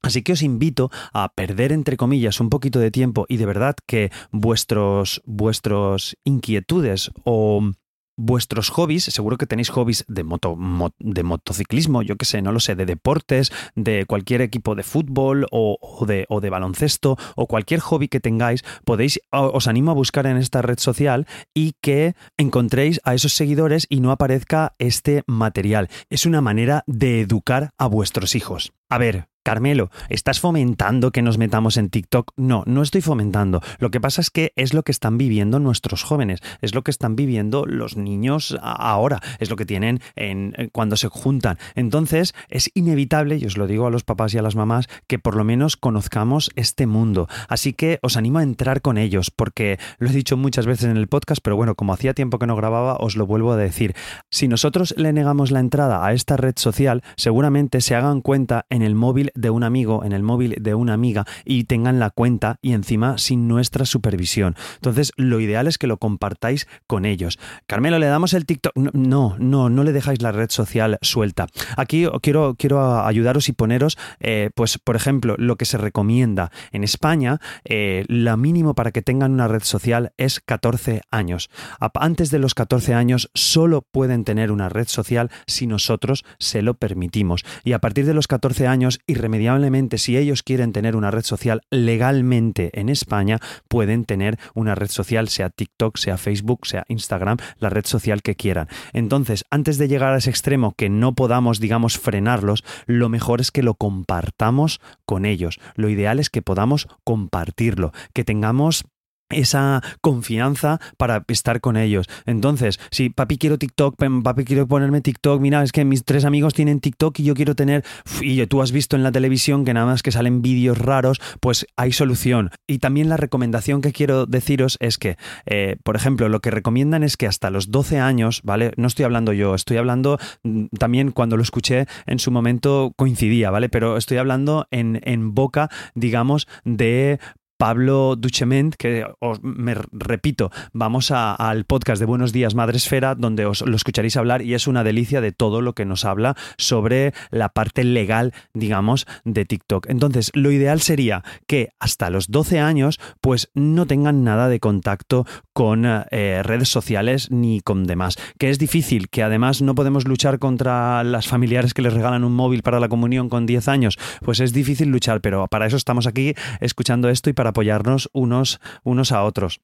Así 0.01 0.21
que 0.21 0.33
os 0.33 0.41
invito 0.41 0.91
a 1.13 1.33
perder, 1.33 1.71
entre 1.71 1.97
comillas, 1.97 2.39
un 2.39 2.49
poquito 2.49 2.79
de 2.79 2.91
tiempo 2.91 3.25
y 3.27 3.37
de 3.37 3.45
verdad 3.45 3.75
que 3.87 4.11
vuestros, 4.31 5.21
vuestros 5.25 6.15
inquietudes 6.23 7.11
o 7.23 7.71
vuestros 8.17 8.69
hobbies, 8.69 9.05
seguro 9.05 9.37
que 9.37 9.45
tenéis 9.45 9.69
hobbies 9.69 10.05
de, 10.07 10.23
moto, 10.23 10.57
de 10.99 11.23
motociclismo, 11.23 12.01
yo 12.01 12.15
qué 12.15 12.25
sé, 12.25 12.41
no 12.41 12.51
lo 12.51 12.59
sé, 12.59 12.75
de 12.75 12.85
deportes, 12.85 13.51
de 13.75 14.05
cualquier 14.05 14.41
equipo 14.41 14.75
de 14.75 14.83
fútbol 14.83 15.47
o, 15.51 15.77
de, 16.05 16.25
o, 16.29 16.41
de, 16.41 16.49
baloncesto 16.49 17.17
o 17.35 17.47
cualquier 17.47 17.79
hobby 17.81 18.07
que 18.07 18.19
tengáis, 18.19 18.63
podéis, 18.85 19.19
os 19.31 19.67
animo 19.67 19.91
a 19.91 19.95
buscar 19.95 20.25
en 20.27 20.37
esta 20.37 20.61
red 20.61 20.79
social 20.79 21.27
y 21.53 21.73
que 21.81 22.15
encontréis 22.37 23.01
a 23.03 23.13
esos 23.13 23.33
seguidores 23.33 23.85
y 23.89 23.99
no 23.99 24.11
aparezca 24.11 24.75
este 24.79 25.23
material. 25.27 25.89
Es 26.09 26.25
una 26.25 26.41
manera 26.41 26.83
de 26.87 27.21
educar 27.21 27.71
a 27.77 27.87
vuestros 27.87 28.35
hijos. 28.35 28.73
A 28.89 28.97
ver, 28.97 29.27
Carmelo, 29.45 29.91
¿estás 30.09 30.39
fomentando 30.39 31.11
que 31.11 31.21
nos 31.21 31.37
metamos 31.37 31.77
en 31.77 31.91
TikTok? 31.91 32.31
No, 32.35 32.63
no 32.65 32.81
estoy 32.81 33.01
fomentando. 33.01 33.61
Lo 33.77 33.91
que 33.91 34.01
pasa 34.01 34.19
es 34.19 34.31
que 34.31 34.53
es 34.55 34.73
lo 34.73 34.81
que 34.81 34.91
están 34.91 35.19
viviendo 35.19 35.59
nuestros 35.59 36.01
jóvenes, 36.01 36.39
es 36.61 36.73
lo 36.73 36.81
que 36.81 36.89
están 36.89 37.15
viviendo 37.15 37.67
los 37.67 37.95
niños 37.95 38.57
ahora, 38.59 39.21
es 39.37 39.51
lo 39.51 39.55
que 39.55 39.67
tienen 39.67 39.99
en, 40.15 40.71
cuando 40.71 40.97
se 40.97 41.09
juntan. 41.09 41.59
Entonces, 41.75 42.33
es 42.49 42.71
inevitable, 42.73 43.37
y 43.37 43.45
os 43.45 43.55
lo 43.55 43.67
digo 43.67 43.85
a 43.85 43.91
los 43.91 44.03
papás 44.03 44.33
y 44.33 44.39
a 44.39 44.41
las 44.41 44.55
mamás, 44.55 44.87
que 45.05 45.19
por 45.19 45.35
lo 45.35 45.43
menos 45.43 45.77
conozcamos 45.77 46.49
este 46.55 46.87
mundo. 46.87 47.27
Así 47.47 47.73
que 47.73 47.99
os 48.01 48.17
animo 48.17 48.39
a 48.39 48.43
entrar 48.43 48.81
con 48.81 48.97
ellos, 48.97 49.29
porque 49.29 49.77
lo 49.99 50.09
he 50.09 50.13
dicho 50.13 50.37
muchas 50.37 50.65
veces 50.65 50.89
en 50.89 50.97
el 50.97 51.07
podcast, 51.07 51.41
pero 51.43 51.55
bueno, 51.55 51.75
como 51.75 51.93
hacía 51.93 52.15
tiempo 52.15 52.39
que 52.39 52.47
no 52.47 52.55
grababa, 52.55 52.95
os 52.95 53.15
lo 53.15 53.27
vuelvo 53.27 53.51
a 53.51 53.57
decir. 53.57 53.93
Si 54.31 54.47
nosotros 54.47 54.95
le 54.97 55.13
negamos 55.13 55.51
la 55.51 55.59
entrada 55.59 56.03
a 56.03 56.13
esta 56.13 56.35
red 56.35 56.55
social, 56.57 57.03
seguramente 57.15 57.79
se 57.81 57.93
hagan 57.93 58.21
cuenta 58.21 58.65
en 58.71 58.81
el 58.81 58.95
móvil 58.95 59.31
de 59.35 59.49
un 59.49 59.63
amigo, 59.63 60.03
en 60.03 60.11
el 60.11 60.23
móvil 60.23 60.55
de 60.59 60.75
una 60.75 60.93
amiga 60.93 61.25
y 61.43 61.65
tengan 61.65 61.99
la 61.99 62.09
cuenta 62.09 62.57
y 62.61 62.73
encima 62.73 63.17
sin 63.17 63.47
nuestra 63.47 63.85
supervisión. 63.85 64.55
Entonces, 64.75 65.11
lo 65.17 65.39
ideal 65.39 65.67
es 65.67 65.77
que 65.77 65.87
lo 65.87 65.97
compartáis 65.97 66.67
con 66.87 67.05
ellos. 67.05 67.39
Carmelo, 67.67 67.99
¿le 67.99 68.07
damos 68.07 68.33
el 68.33 68.45
TikTok? 68.45 68.73
No, 68.75 69.35
no, 69.39 69.69
no 69.69 69.83
le 69.83 69.93
dejáis 69.93 70.21
la 70.21 70.31
red 70.31 70.49
social 70.49 70.97
suelta. 71.01 71.47
Aquí 71.77 72.07
quiero, 72.21 72.55
quiero 72.55 73.05
ayudaros 73.05 73.49
y 73.49 73.53
poneros, 73.53 73.97
eh, 74.19 74.49
pues, 74.55 74.77
por 74.77 74.95
ejemplo, 74.95 75.35
lo 75.37 75.55
que 75.55 75.65
se 75.65 75.77
recomienda. 75.77 76.51
En 76.71 76.83
España, 76.83 77.39
eh, 77.63 78.05
la 78.07 78.37
mínimo 78.37 78.73
para 78.75 78.91
que 78.91 79.01
tengan 79.01 79.33
una 79.33 79.47
red 79.47 79.63
social 79.63 80.13
es 80.17 80.39
14 80.39 81.01
años. 81.11 81.49
Antes 81.93 82.31
de 82.31 82.39
los 82.39 82.53
14 82.53 82.93
años 82.93 83.29
solo 83.33 83.81
pueden 83.81 84.23
tener 84.23 84.51
una 84.51 84.69
red 84.69 84.87
social 84.87 85.31
si 85.47 85.67
nosotros 85.67 86.25
se 86.39 86.61
lo 86.61 86.75
permitimos. 86.75 87.43
Y 87.63 87.73
a 87.73 87.79
partir 87.79 88.05
de 88.05 88.13
los 88.13 88.27
14 88.27 88.67
años, 88.67 88.99
irremediablemente, 89.25 89.97
si 89.97 90.17
ellos 90.17 90.43
quieren 90.43 90.71
tener 90.71 90.95
una 90.95 91.09
red 91.09 91.23
social 91.23 91.61
legalmente 91.71 92.69
en 92.79 92.89
España, 92.89 93.39
pueden 93.67 94.05
tener 94.05 94.37
una 94.53 94.75
red 94.75 94.89
social, 94.89 95.29
sea 95.29 95.49
TikTok, 95.49 95.97
sea 95.97 96.17
Facebook, 96.17 96.67
sea 96.67 96.85
Instagram, 96.89 97.37
la 97.57 97.69
red 97.69 97.85
social 97.85 98.21
que 98.21 98.35
quieran. 98.35 98.67
Entonces, 98.93 99.43
antes 99.49 99.79
de 99.79 99.87
llegar 99.87 100.13
a 100.13 100.17
ese 100.17 100.29
extremo 100.29 100.75
que 100.77 100.89
no 100.89 101.15
podamos, 101.15 101.59
digamos, 101.59 101.97
frenarlos, 101.97 102.63
lo 102.85 103.09
mejor 103.09 103.41
es 103.41 103.49
que 103.49 103.63
lo 103.63 103.73
compartamos 103.73 104.79
con 105.05 105.25
ellos. 105.25 105.59
Lo 105.73 105.89
ideal 105.89 106.19
es 106.19 106.29
que 106.29 106.43
podamos 106.43 106.87
compartirlo, 107.03 107.93
que 108.13 108.23
tengamos 108.23 108.85
esa 109.29 109.81
confianza 110.01 110.79
para 110.97 111.23
estar 111.27 111.61
con 111.61 111.77
ellos. 111.77 112.07
Entonces, 112.25 112.79
si 112.91 113.09
papi 113.09 113.37
quiero 113.37 113.57
TikTok, 113.57 113.95
papi 114.23 114.45
quiero 114.45 114.67
ponerme 114.67 115.01
TikTok, 115.01 115.41
mira, 115.41 115.63
es 115.63 115.71
que 115.71 115.85
mis 115.85 116.03
tres 116.03 116.25
amigos 116.25 116.53
tienen 116.53 116.79
TikTok 116.79 117.19
y 117.19 117.23
yo 117.23 117.33
quiero 117.33 117.55
tener, 117.55 117.83
y 118.21 118.45
tú 118.47 118.61
has 118.61 118.71
visto 118.71 118.95
en 118.95 119.03
la 119.03 119.11
televisión 119.11 119.65
que 119.65 119.73
nada 119.73 119.85
más 119.85 120.03
que 120.03 120.11
salen 120.11 120.41
vídeos 120.41 120.77
raros, 120.77 121.19
pues 121.39 121.65
hay 121.75 121.91
solución. 121.91 122.51
Y 122.67 122.79
también 122.79 123.09
la 123.09 123.17
recomendación 123.17 123.81
que 123.81 123.91
quiero 123.91 124.25
deciros 124.25 124.77
es 124.79 124.97
que, 124.97 125.17
eh, 125.45 125.77
por 125.83 125.95
ejemplo, 125.95 126.29
lo 126.29 126.39
que 126.39 126.51
recomiendan 126.51 127.03
es 127.03 127.17
que 127.17 127.27
hasta 127.27 127.49
los 127.49 127.71
12 127.71 127.99
años, 127.99 128.41
¿vale? 128.43 128.73
No 128.77 128.87
estoy 128.87 129.05
hablando 129.05 129.33
yo, 129.33 129.55
estoy 129.55 129.77
hablando 129.77 130.19
mm, 130.43 130.65
también 130.77 131.11
cuando 131.11 131.37
lo 131.37 131.43
escuché 131.43 131.87
en 132.05 132.19
su 132.19 132.31
momento 132.31 132.93
coincidía, 132.95 133.49
¿vale? 133.49 133.69
Pero 133.69 133.97
estoy 133.97 134.17
hablando 134.17 134.67
en, 134.71 135.01
en 135.03 135.33
boca, 135.33 135.69
digamos, 135.95 136.47
de 136.63 137.19
Pablo 137.57 138.15
Duchement, 138.15 138.75
que 138.75 139.05
os, 139.19 139.41
me 139.41 139.75
repito, 139.91 140.51
vamos 140.73 141.11
al 141.11 141.65
podcast 141.65 141.99
de 141.99 142.05
Buenos 142.05 142.33
Días 142.33 142.55
Madre 142.55 142.77
Esfera, 142.77 143.15
donde 143.15 143.45
os 143.45 143.61
lo 143.61 143.75
escucharéis 143.75 144.17
hablar 144.17 144.41
y 144.41 144.53
es 144.53 144.67
una 144.67 144.83
delicia 144.83 145.21
de 145.21 145.31
todo 145.31 145.61
lo 145.61 145.73
que 145.73 145.85
nos 145.85 146.05
habla 146.05 146.35
sobre 146.57 147.13
la 147.31 147.49
parte 147.49 147.83
legal, 147.83 148.33
digamos, 148.53 149.07
de 149.23 149.45
TikTok. 149.45 149.89
Entonces, 149.89 150.31
lo 150.33 150.51
ideal 150.51 150.81
sería 150.81 151.23
que 151.47 151.69
hasta 151.79 152.09
los 152.09 152.29
12 152.29 152.59
años, 152.59 152.99
pues 153.21 153.49
no 153.53 153.85
tengan 153.85 154.23
nada 154.23 154.49
de 154.49 154.59
contacto 154.59 155.25
con 155.53 155.85
eh, 155.85 156.41
redes 156.43 156.69
sociales 156.69 157.31
ni 157.31 157.61
con 157.61 157.85
demás. 157.85 158.17
Que 158.37 158.49
es 158.49 158.59
difícil, 158.59 159.09
que 159.09 159.23
además 159.23 159.61
no 159.61 159.75
podemos 159.75 160.07
luchar 160.07 160.39
contra 160.39 161.03
las 161.03 161.27
familiares 161.27 161.73
que 161.73 161.81
les 161.81 161.93
regalan 161.93 162.23
un 162.23 162.33
móvil 162.33 162.63
para 162.63 162.79
la 162.79 162.89
comunión 162.89 163.29
con 163.29 163.45
10 163.45 163.67
años. 163.67 163.97
Pues 164.21 164.39
es 164.39 164.53
difícil 164.53 164.89
luchar, 164.89 165.21
pero 165.21 165.47
para 165.47 165.65
eso 165.65 165.77
estamos 165.77 166.07
aquí 166.07 166.33
escuchando 166.59 167.09
esto 167.09 167.29
y 167.29 167.33
para 167.33 167.44
apoyarnos 167.47 168.09
unos, 168.13 168.59
unos 168.83 169.11
a 169.11 169.23
otros. 169.23 169.61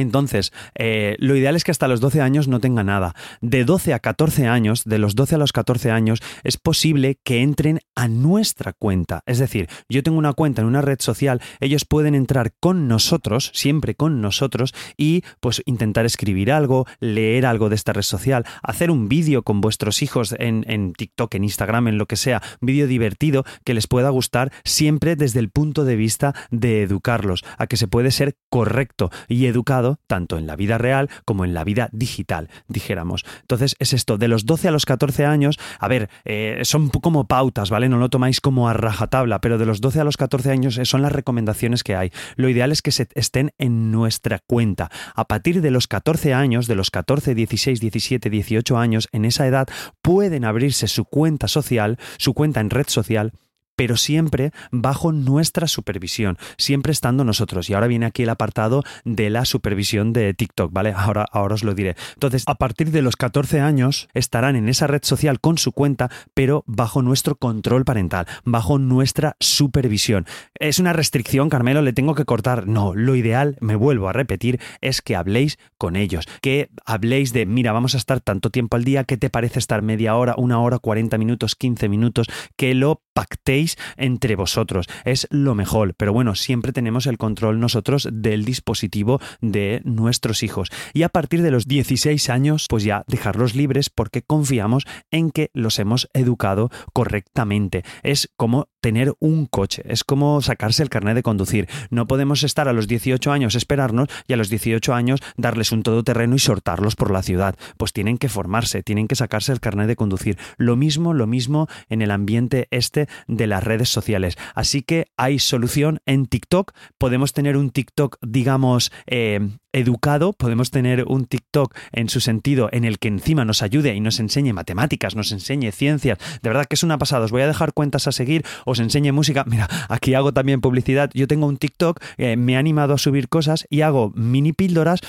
Entonces, 0.00 0.52
eh, 0.74 1.16
lo 1.18 1.36
ideal 1.36 1.56
es 1.56 1.64
que 1.64 1.70
hasta 1.70 1.88
los 1.88 2.00
12 2.00 2.20
años 2.20 2.48
no 2.48 2.60
tenga 2.60 2.84
nada. 2.84 3.14
De 3.40 3.64
12 3.64 3.94
a 3.94 3.98
14 3.98 4.46
años, 4.46 4.84
de 4.84 4.98
los 4.98 5.14
12 5.14 5.34
a 5.34 5.38
los 5.38 5.52
14 5.52 5.90
años, 5.90 6.20
es 6.42 6.56
posible 6.56 7.18
que 7.24 7.42
entren 7.42 7.80
a 7.94 8.08
nuestra 8.08 8.72
cuenta. 8.72 9.22
Es 9.26 9.38
decir, 9.38 9.68
yo 9.88 10.02
tengo 10.02 10.18
una 10.18 10.32
cuenta 10.32 10.62
en 10.62 10.68
una 10.68 10.82
red 10.82 10.98
social, 11.00 11.40
ellos 11.60 11.84
pueden 11.84 12.14
entrar 12.14 12.52
con 12.60 12.88
nosotros, 12.88 13.50
siempre 13.54 13.94
con 13.94 14.20
nosotros, 14.20 14.74
y 14.96 15.22
pues 15.40 15.62
intentar 15.66 16.06
escribir 16.06 16.52
algo, 16.52 16.86
leer 17.00 17.46
algo 17.46 17.68
de 17.68 17.74
esta 17.74 17.92
red 17.92 18.02
social, 18.02 18.44
hacer 18.62 18.90
un 18.90 19.08
vídeo 19.08 19.42
con 19.42 19.60
vuestros 19.60 20.02
hijos 20.02 20.34
en, 20.38 20.64
en 20.66 20.92
TikTok, 20.92 21.34
en 21.34 21.44
Instagram, 21.44 21.88
en 21.88 21.98
lo 21.98 22.06
que 22.06 22.16
sea, 22.16 22.42
vídeo 22.60 22.86
divertido 22.86 23.44
que 23.64 23.74
les 23.74 23.86
pueda 23.86 24.10
gustar, 24.10 24.52
siempre 24.64 25.16
desde 25.16 25.40
el 25.40 25.50
punto 25.50 25.84
de 25.84 25.96
vista 25.96 26.34
de 26.50 26.82
educarlos, 26.82 27.44
a 27.58 27.66
que 27.66 27.76
se 27.76 27.88
puede 27.88 28.10
ser 28.10 28.36
correcto 28.48 29.10
y 29.28 29.46
educado 29.46 29.89
tanto 30.06 30.38
en 30.38 30.46
la 30.46 30.56
vida 30.56 30.78
real 30.78 31.08
como 31.24 31.44
en 31.44 31.54
la 31.54 31.64
vida 31.64 31.88
digital, 31.92 32.48
dijéramos. 32.68 33.24
Entonces 33.42 33.76
es 33.78 33.92
esto, 33.92 34.18
de 34.18 34.28
los 34.28 34.46
12 34.46 34.68
a 34.68 34.70
los 34.70 34.86
14 34.86 35.24
años, 35.24 35.58
a 35.78 35.88
ver, 35.88 36.10
eh, 36.24 36.60
son 36.64 36.88
como 36.88 37.26
pautas, 37.26 37.70
¿vale? 37.70 37.88
No 37.88 37.98
lo 37.98 38.08
tomáis 38.08 38.40
como 38.40 38.68
a 38.68 38.72
rajatabla, 38.72 39.40
pero 39.40 39.58
de 39.58 39.66
los 39.66 39.80
12 39.80 40.00
a 40.00 40.04
los 40.04 40.16
14 40.16 40.50
años 40.50 40.78
eh, 40.78 40.84
son 40.84 41.02
las 41.02 41.12
recomendaciones 41.12 41.84
que 41.84 41.96
hay. 41.96 42.12
Lo 42.36 42.48
ideal 42.48 42.72
es 42.72 42.82
que 42.82 42.92
se 42.92 43.08
estén 43.14 43.52
en 43.58 43.90
nuestra 43.90 44.38
cuenta. 44.38 44.90
A 45.14 45.26
partir 45.26 45.60
de 45.62 45.70
los 45.70 45.86
14 45.86 46.34
años, 46.34 46.66
de 46.66 46.74
los 46.74 46.90
14, 46.90 47.34
16, 47.34 47.80
17, 47.80 48.30
18 48.30 48.78
años, 48.78 49.08
en 49.12 49.24
esa 49.24 49.46
edad 49.46 49.68
pueden 50.02 50.44
abrirse 50.44 50.88
su 50.88 51.04
cuenta 51.04 51.48
social, 51.48 51.98
su 52.18 52.34
cuenta 52.34 52.60
en 52.60 52.70
red 52.70 52.86
social 52.88 53.32
pero 53.80 53.96
siempre 53.96 54.52
bajo 54.72 55.10
nuestra 55.10 55.66
supervisión, 55.66 56.36
siempre 56.58 56.92
estando 56.92 57.24
nosotros. 57.24 57.70
Y 57.70 57.72
ahora 57.72 57.86
viene 57.86 58.04
aquí 58.04 58.24
el 58.24 58.28
apartado 58.28 58.84
de 59.06 59.30
la 59.30 59.46
supervisión 59.46 60.12
de 60.12 60.34
TikTok, 60.34 60.70
¿vale? 60.70 60.92
Ahora, 60.94 61.24
ahora 61.32 61.54
os 61.54 61.64
lo 61.64 61.74
diré. 61.74 61.96
Entonces, 62.12 62.42
a 62.46 62.56
partir 62.56 62.90
de 62.90 63.00
los 63.00 63.16
14 63.16 63.60
años 63.60 64.10
estarán 64.12 64.54
en 64.54 64.68
esa 64.68 64.86
red 64.86 65.00
social 65.02 65.40
con 65.40 65.56
su 65.56 65.72
cuenta, 65.72 66.10
pero 66.34 66.62
bajo 66.66 67.00
nuestro 67.00 67.36
control 67.36 67.86
parental, 67.86 68.26
bajo 68.44 68.78
nuestra 68.78 69.36
supervisión. 69.40 70.26
¿Es 70.58 70.78
una 70.78 70.92
restricción, 70.92 71.48
Carmelo? 71.48 71.80
¿Le 71.80 71.94
tengo 71.94 72.14
que 72.14 72.26
cortar? 72.26 72.66
No, 72.66 72.94
lo 72.94 73.16
ideal, 73.16 73.56
me 73.62 73.76
vuelvo 73.76 74.10
a 74.10 74.12
repetir, 74.12 74.60
es 74.82 75.00
que 75.00 75.16
habléis 75.16 75.58
con 75.78 75.96
ellos, 75.96 76.28
que 76.42 76.68
habléis 76.84 77.32
de, 77.32 77.46
mira, 77.46 77.72
vamos 77.72 77.94
a 77.94 77.96
estar 77.96 78.20
tanto 78.20 78.50
tiempo 78.50 78.76
al 78.76 78.84
día, 78.84 79.04
¿qué 79.04 79.16
te 79.16 79.30
parece 79.30 79.58
estar 79.58 79.80
media 79.80 80.16
hora, 80.16 80.34
una 80.36 80.60
hora, 80.60 80.78
40 80.78 81.16
minutos, 81.16 81.54
15 81.54 81.88
minutos? 81.88 82.26
Que 82.58 82.74
lo 82.74 83.00
pactéis 83.14 83.69
entre 83.96 84.36
vosotros. 84.36 84.86
Es 85.04 85.26
lo 85.30 85.54
mejor, 85.54 85.94
pero 85.96 86.12
bueno, 86.12 86.34
siempre 86.34 86.72
tenemos 86.72 87.06
el 87.06 87.18
control 87.18 87.60
nosotros 87.60 88.08
del 88.12 88.44
dispositivo 88.44 89.20
de 89.40 89.80
nuestros 89.84 90.42
hijos. 90.42 90.70
Y 90.92 91.02
a 91.02 91.08
partir 91.08 91.42
de 91.42 91.50
los 91.50 91.66
16 91.66 92.30
años, 92.30 92.66
pues 92.68 92.84
ya 92.84 93.04
dejarlos 93.06 93.54
libres 93.54 93.90
porque 93.90 94.22
confiamos 94.22 94.84
en 95.10 95.30
que 95.30 95.50
los 95.54 95.78
hemos 95.78 96.08
educado 96.12 96.70
correctamente. 96.92 97.84
Es 98.02 98.30
como 98.36 98.68
tener 98.80 99.14
un 99.20 99.46
coche, 99.46 99.82
es 99.86 100.04
como 100.04 100.40
sacarse 100.42 100.82
el 100.82 100.90
carnet 100.90 101.14
de 101.14 101.22
conducir. 101.22 101.68
No 101.90 102.06
podemos 102.06 102.42
estar 102.42 102.68
a 102.68 102.72
los 102.72 102.88
18 102.88 103.30
años 103.32 103.54
esperarnos 103.54 104.08
y 104.26 104.32
a 104.32 104.36
los 104.36 104.48
18 104.48 104.94
años 104.94 105.20
darles 105.36 105.72
un 105.72 105.82
todoterreno 105.82 106.34
y 106.34 106.38
sortarlos 106.38 106.96
por 106.96 107.10
la 107.10 107.22
ciudad. 107.22 107.56
Pues 107.76 107.92
tienen 107.92 108.18
que 108.18 108.28
formarse, 108.28 108.82
tienen 108.82 109.08
que 109.08 109.16
sacarse 109.16 109.52
el 109.52 109.60
carnet 109.60 109.86
de 109.86 109.96
conducir. 109.96 110.38
Lo 110.56 110.76
mismo, 110.76 111.14
lo 111.14 111.26
mismo 111.26 111.68
en 111.88 112.02
el 112.02 112.10
ambiente 112.10 112.68
este 112.70 113.08
de 113.26 113.46
las 113.46 113.64
redes 113.64 113.88
sociales. 113.88 114.36
Así 114.54 114.82
que 114.82 115.06
hay 115.16 115.38
solución 115.38 116.00
en 116.06 116.26
TikTok. 116.26 116.72
Podemos 116.98 117.32
tener 117.32 117.56
un 117.56 117.70
TikTok, 117.70 118.16
digamos, 118.22 118.92
eh, 119.06 119.40
educado, 119.72 120.32
podemos 120.32 120.70
tener 120.70 121.04
un 121.06 121.26
TikTok 121.26 121.74
en 121.92 122.08
su 122.08 122.20
sentido 122.20 122.68
en 122.72 122.84
el 122.84 122.98
que 122.98 123.08
encima 123.08 123.44
nos 123.44 123.62
ayude 123.62 123.94
y 123.94 124.00
nos 124.00 124.20
enseñe 124.20 124.52
matemáticas, 124.52 125.16
nos 125.16 125.32
enseñe 125.32 125.70
ciencias. 125.72 126.18
De 126.42 126.48
verdad 126.48 126.66
que 126.66 126.74
es 126.74 126.82
una 126.82 126.98
pasada. 126.98 127.24
Os 127.24 127.30
voy 127.30 127.42
a 127.42 127.46
dejar 127.46 127.72
cuentas 127.72 128.06
a 128.06 128.12
seguir, 128.12 128.44
os 128.64 128.80
enseñe 128.80 129.12
música. 129.12 129.44
Mira, 129.46 129.68
aquí 129.88 130.14
hago 130.14 130.32
también 130.32 130.60
publicidad. 130.60 131.10
Yo 131.14 131.26
tengo 131.26 131.46
un 131.46 131.56
TikTok, 131.56 132.00
eh, 132.18 132.36
me 132.36 132.54
he 132.54 132.56
animado 132.56 132.94
a 132.94 132.98
subir 132.98 133.28
cosas 133.28 133.66
y 133.70 133.82
hago 133.82 134.12
mini 134.14 134.52
píldoras 134.52 135.00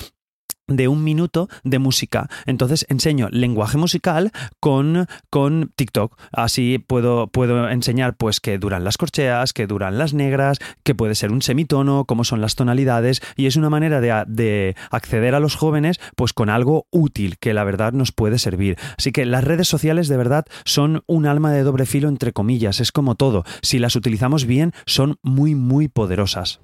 de 0.76 0.88
un 0.88 1.04
minuto 1.04 1.48
de 1.64 1.78
música. 1.78 2.28
Entonces 2.46 2.86
enseño 2.88 3.28
lenguaje 3.30 3.78
musical 3.78 4.30
con, 4.60 5.06
con 5.30 5.72
TikTok. 5.74 6.18
Así 6.32 6.78
puedo, 6.78 7.26
puedo 7.26 7.68
enseñar 7.68 8.16
pues 8.16 8.40
que 8.40 8.58
duran 8.58 8.84
las 8.84 8.98
corcheas, 8.98 9.52
que 9.52 9.66
duran 9.66 9.98
las 9.98 10.14
negras, 10.14 10.58
que 10.82 10.94
puede 10.94 11.14
ser 11.14 11.32
un 11.32 11.42
semitono, 11.42 12.04
cómo 12.04 12.24
son 12.24 12.40
las 12.40 12.54
tonalidades 12.54 13.22
y 13.36 13.46
es 13.46 13.56
una 13.56 13.70
manera 13.70 14.00
de, 14.00 14.24
de 14.26 14.76
acceder 14.90 15.34
a 15.34 15.40
los 15.40 15.56
jóvenes 15.56 16.00
pues 16.16 16.32
con 16.32 16.50
algo 16.50 16.86
útil 16.90 17.38
que 17.38 17.54
la 17.54 17.64
verdad 17.64 17.92
nos 17.92 18.12
puede 18.12 18.38
servir. 18.38 18.76
Así 18.98 19.12
que 19.12 19.26
las 19.26 19.44
redes 19.44 19.68
sociales 19.68 20.08
de 20.08 20.16
verdad 20.16 20.46
son 20.64 21.02
un 21.06 21.26
alma 21.26 21.52
de 21.52 21.62
doble 21.62 21.86
filo 21.86 22.08
entre 22.08 22.32
comillas, 22.32 22.80
es 22.80 22.92
como 22.92 23.14
todo. 23.14 23.44
Si 23.62 23.78
las 23.78 23.96
utilizamos 23.96 24.46
bien 24.46 24.72
son 24.86 25.16
muy 25.22 25.54
muy 25.54 25.88
poderosas. 25.88 26.60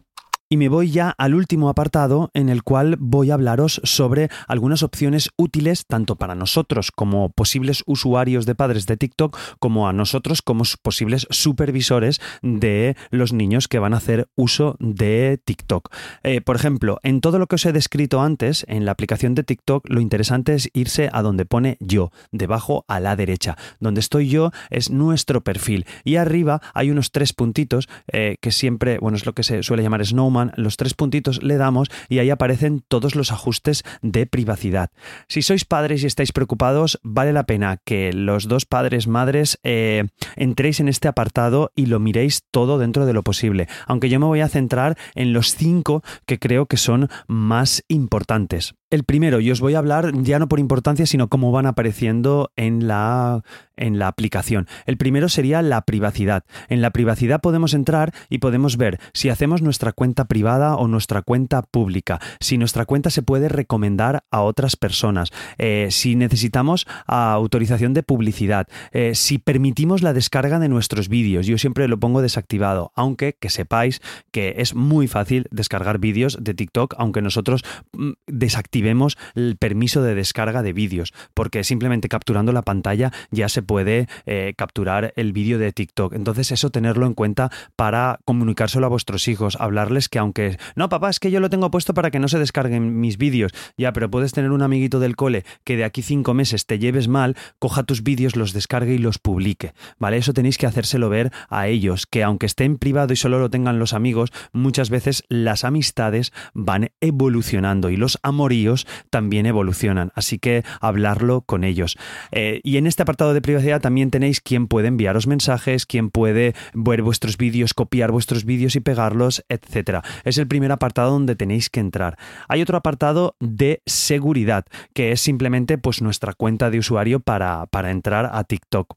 Y 0.51 0.57
me 0.57 0.71
voy 0.71 0.91
ya 0.91 1.11
al 1.11 1.35
último 1.35 1.69
apartado 1.69 2.31
en 2.33 2.49
el 2.49 2.63
cual 2.63 2.97
voy 2.99 3.31
a 3.31 3.35
hablaros 3.35 3.83
sobre 3.85 4.31
algunas 4.47 4.83
opciones 4.83 5.29
útiles 5.37 5.85
tanto 5.87 6.17
para 6.17 6.35
nosotros 6.35 6.91
como 6.91 7.29
posibles 7.29 7.83
usuarios 7.85 8.47
de 8.47 8.55
padres 8.55 8.87
de 8.87 8.97
TikTok 8.97 9.37
como 9.59 9.89
a 9.89 9.93
nosotros 9.93 10.41
como 10.41 10.65
posibles 10.81 11.27
supervisores 11.29 12.23
de 12.41 12.97
los 13.11 13.35
niños 13.35 13.69
que 13.69 13.79
van 13.79 13.93
a 13.93 13.99
hacer 13.99 14.31
uso 14.37 14.77
de 14.79 15.39
TikTok. 15.45 15.95
Eh, 16.23 16.41
por 16.41 16.57
ejemplo, 16.57 16.99
en 17.03 17.21
todo 17.21 17.39
lo 17.39 17.47
que 17.47 17.57
os 17.57 17.67
he 17.67 17.73
descrito 17.73 18.23
antes, 18.23 18.65
en 18.69 18.87
la 18.87 18.93
aplicación 18.93 19.35
de 19.35 19.45
TikTok, 19.45 19.87
lo 19.91 20.01
interesante 20.01 20.55
es 20.55 20.71
irse 20.73 21.11
a 21.13 21.21
donde 21.21 21.45
pone 21.45 21.77
yo, 21.79 22.11
debajo 22.33 22.87
a 22.89 23.01
la 23.01 23.17
derecha. 23.17 23.59
Donde 23.81 24.01
estoy 24.01 24.31
yo 24.31 24.53
es 24.71 24.89
nuestro 24.89 25.45
perfil 25.45 25.85
y 26.05 26.17
arriba 26.17 26.63
hay 26.73 26.91
unos 26.91 27.13
tres 27.13 27.35
puntitos 27.35 27.87
eh, 28.11 28.37
que 28.41 28.51
siempre, 28.51 28.97
bueno, 28.99 29.19
es 29.19 29.27
lo 29.27 29.35
que 29.35 29.43
se 29.43 29.63
suele 29.63 29.83
llamar 29.83 30.07
Snowman 30.07 30.38
los 30.57 30.77
tres 30.77 30.95
puntitos 30.95 31.43
le 31.43 31.57
damos 31.57 31.89
y 32.09 32.19
ahí 32.19 32.31
aparecen 32.31 32.83
todos 32.87 33.15
los 33.15 33.33
ajustes 33.33 33.85
de 34.03 34.27
privacidad. 34.27 34.91
Si 35.29 35.43
sois 35.43 35.65
padres 35.65 36.03
y 36.03 36.07
estáis 36.07 36.33
preocupados, 36.33 36.99
vale 37.03 37.33
la 37.33 37.45
pena 37.45 37.79
que 37.85 38.13
los 38.13 38.49
dos 38.49 38.67
padres, 38.67 39.07
madres, 39.07 39.59
eh, 39.63 40.05
entréis 40.37 40.81
en 40.81 40.89
este 40.89 41.09
apartado 41.09 41.73
y 41.75 41.87
lo 41.87 41.99
miréis 42.01 42.45
todo 42.51 42.79
dentro 42.79 43.07
de 43.07 43.13
lo 43.13 43.23
posible. 43.23 43.69
Aunque 43.87 44.09
yo 44.09 44.21
me 44.21 44.27
voy 44.27 44.41
a 44.41 44.49
centrar 44.49 44.97
en 45.15 45.33
los 45.33 45.55
cinco 45.55 46.03
que 46.27 46.39
creo 46.39 46.67
que 46.67 46.77
son 46.77 47.09
más 47.27 47.85
importantes. 47.89 48.75
El 48.91 49.05
primero, 49.05 49.41
y 49.41 49.51
os 49.51 49.61
voy 49.61 49.75
a 49.75 49.81
hablar 49.81 50.13
ya 50.23 50.39
no 50.39 50.49
por 50.49 50.59
importancia, 50.59 51.05
sino 51.05 51.29
cómo 51.29 51.53
van 51.53 51.67
apareciendo 51.67 52.53
en 52.57 52.89
la, 52.89 53.43
en 53.77 53.99
la 53.99 54.09
aplicación. 54.09 54.67
El 54.87 54.97
primero 54.97 55.29
sería 55.29 55.61
la 55.61 55.83
privacidad. 55.83 56.45
En 56.71 56.81
la 56.81 56.91
privacidad 56.91 57.43
podemos 57.43 57.75
entrar 57.75 58.15
y 58.31 58.39
podemos 58.39 58.79
ver 58.79 58.99
si 59.13 59.29
hacemos 59.29 59.61
nuestra 59.61 59.93
cuenta 59.93 60.25
privada 60.25 60.75
o 60.75 60.89
nuestra 60.89 61.21
cuenta 61.21 61.61
pública, 61.61 62.19
si 62.41 62.57
nuestra 62.57 62.87
cuenta 62.87 63.11
se 63.11 63.21
puede 63.21 63.51
recomendar 63.51 64.25
a 64.31 64.41
otras 64.41 64.75
personas, 64.77 65.33
eh, 65.59 65.89
si 65.91 66.17
necesitamos 66.17 66.87
autorización 67.07 67.93
de 67.93 68.03
publicidad, 68.03 68.69
eh, 68.93 69.15
si 69.15 69.37
permitimos 69.37 70.01
la 70.01 70.15
descarga 70.15 70.59
de 70.59 70.71
nuestros 70.71 71.11
vídeos. 71.11 71.47
Yo 71.47 71.59
siempre 71.59 71.89
lo 71.89 72.01
pongo 72.01 72.23
desactivado, 72.23 72.91
aunque 72.95 73.37
que 73.39 73.51
sepáis 73.51 74.01
que 74.31 74.55
es 74.57 74.75
muy 74.75 75.09
fácil 75.09 75.47
descargar 75.51 75.99
vídeos 75.99 76.39
de 76.41 76.55
TikTok, 76.55 76.95
aunque 76.97 77.21
nosotros 77.21 77.63
mm, 77.93 78.13
desactivemos 78.27 78.78
vemos 78.83 79.17
el 79.35 79.57
permiso 79.57 80.03
de 80.03 80.15
descarga 80.15 80.63
de 80.63 80.73
vídeos, 80.73 81.13
porque 81.35 81.65
simplemente 81.65 82.09
capturando 82.09 82.53
la 82.53 82.63
pantalla 82.63 83.13
ya 83.31 83.49
se 83.49 83.63
puede 83.63 84.09
eh, 84.27 84.55
capturar 84.57 85.13
el 85.17 85.33
vídeo 85.33 85.59
de 85.59 85.73
TikTok. 85.73 86.15
Entonces 86.15 86.53
eso 86.53 86.71
tenerlo 86.71 87.07
en 87.07 87.15
cuenta 87.15 87.51
para 87.77 88.21
comunicárselo 88.25 88.87
a 88.87 88.91
vuestros 88.91 89.29
hijos, 89.29 89.57
hablarles 89.61 90.09
que 90.09 90.19
aunque, 90.19 90.59
no, 90.77 90.89
papá, 90.89 91.11
es 91.11 91.21
que 91.21 91.31
yo 91.31 91.41
lo 91.41 91.51
tengo 91.51 91.71
puesto 91.71 91.95
para 91.95 92.11
que 92.11 92.19
no 92.19 92.29
se 92.29 92.39
descarguen 92.39 93.01
mis 93.01 93.19
vídeos, 93.19 93.53
ya, 93.77 93.93
pero 93.93 94.11
puedes 94.11 94.33
tener 94.33 94.51
un 94.51 94.63
amiguito 94.63 95.01
del 95.01 95.17
cole 95.17 95.45
que 95.65 95.77
de 95.77 95.85
aquí 95.85 96.03
cinco 96.03 96.35
meses 96.35 96.67
te 96.67 96.79
lleves 96.79 97.09
mal, 97.09 97.37
coja 97.59 97.83
tus 97.83 98.03
vídeos, 98.03 98.37
los 98.37 98.53
descargue 98.53 98.95
y 98.95 98.99
los 98.99 99.19
publique, 99.19 99.73
¿vale? 99.99 100.19
Eso 100.19 100.33
tenéis 100.33 100.59
que 100.59 100.67
hacérselo 100.67 101.09
ver 101.09 101.33
a 101.49 101.69
ellos, 101.69 102.07
que 102.07 102.23
aunque 102.23 102.47
esté 102.47 102.65
en 102.65 102.79
privado 102.79 103.13
y 103.13 103.17
solo 103.17 103.39
lo 103.39 103.51
tengan 103.51 103.79
los 103.79 103.93
amigos, 103.93 104.31
muchas 104.53 104.91
veces 104.91 105.25
las 105.29 105.65
amistades 105.65 106.33
van 106.55 106.91
evolucionando 107.01 107.91
y 107.91 107.97
los 107.97 108.19
amoríos 108.23 108.68
también 109.11 109.47
evolucionan, 109.47 110.13
así 110.15 110.39
que 110.39 110.65
hablarlo 110.81 111.43
con 111.43 111.65
ellos. 111.65 111.97
Eh, 112.33 112.61
y 112.65 112.77
en 112.77 112.87
este 112.87 113.03
apartado 113.03 113.35
de 113.35 113.41
privacidad 113.41 113.81
también 113.81 114.11
tenéis 114.11 114.41
quién 114.41 114.67
puede 114.69 114.89
enviaros 114.89 115.27
mensajes, 115.27 115.87
quién 115.87 116.11
puede 116.11 116.55
ver 116.75 117.03
vuestros 117.03 117.37
vídeos, 117.37 117.75
copiar 117.75 118.11
vuestros 118.11 118.45
vídeos 118.45 118.77
y 118.77 118.81
pegarlos, 118.81 119.45
etcétera. 119.49 120.03
Es 120.25 120.39
el 120.39 120.47
primer 120.47 120.73
apartado 120.73 121.13
donde 121.13 121.37
tenéis 121.37 121.71
que 121.71 121.81
entrar. 121.81 122.17
Hay 122.49 122.63
otro 122.63 122.77
apartado 122.77 123.37
de 123.41 123.83
seguridad, 123.87 124.65
que 124.95 125.13
es 125.13 125.21
simplemente 125.21 125.79
pues 125.79 126.03
nuestra 126.03 126.33
cuenta 126.33 126.71
de 126.71 126.79
usuario 126.79 127.21
para, 127.21 127.67
para 127.67 127.91
entrar 127.91 128.31
a 128.33 128.45
TikTok. 128.45 128.97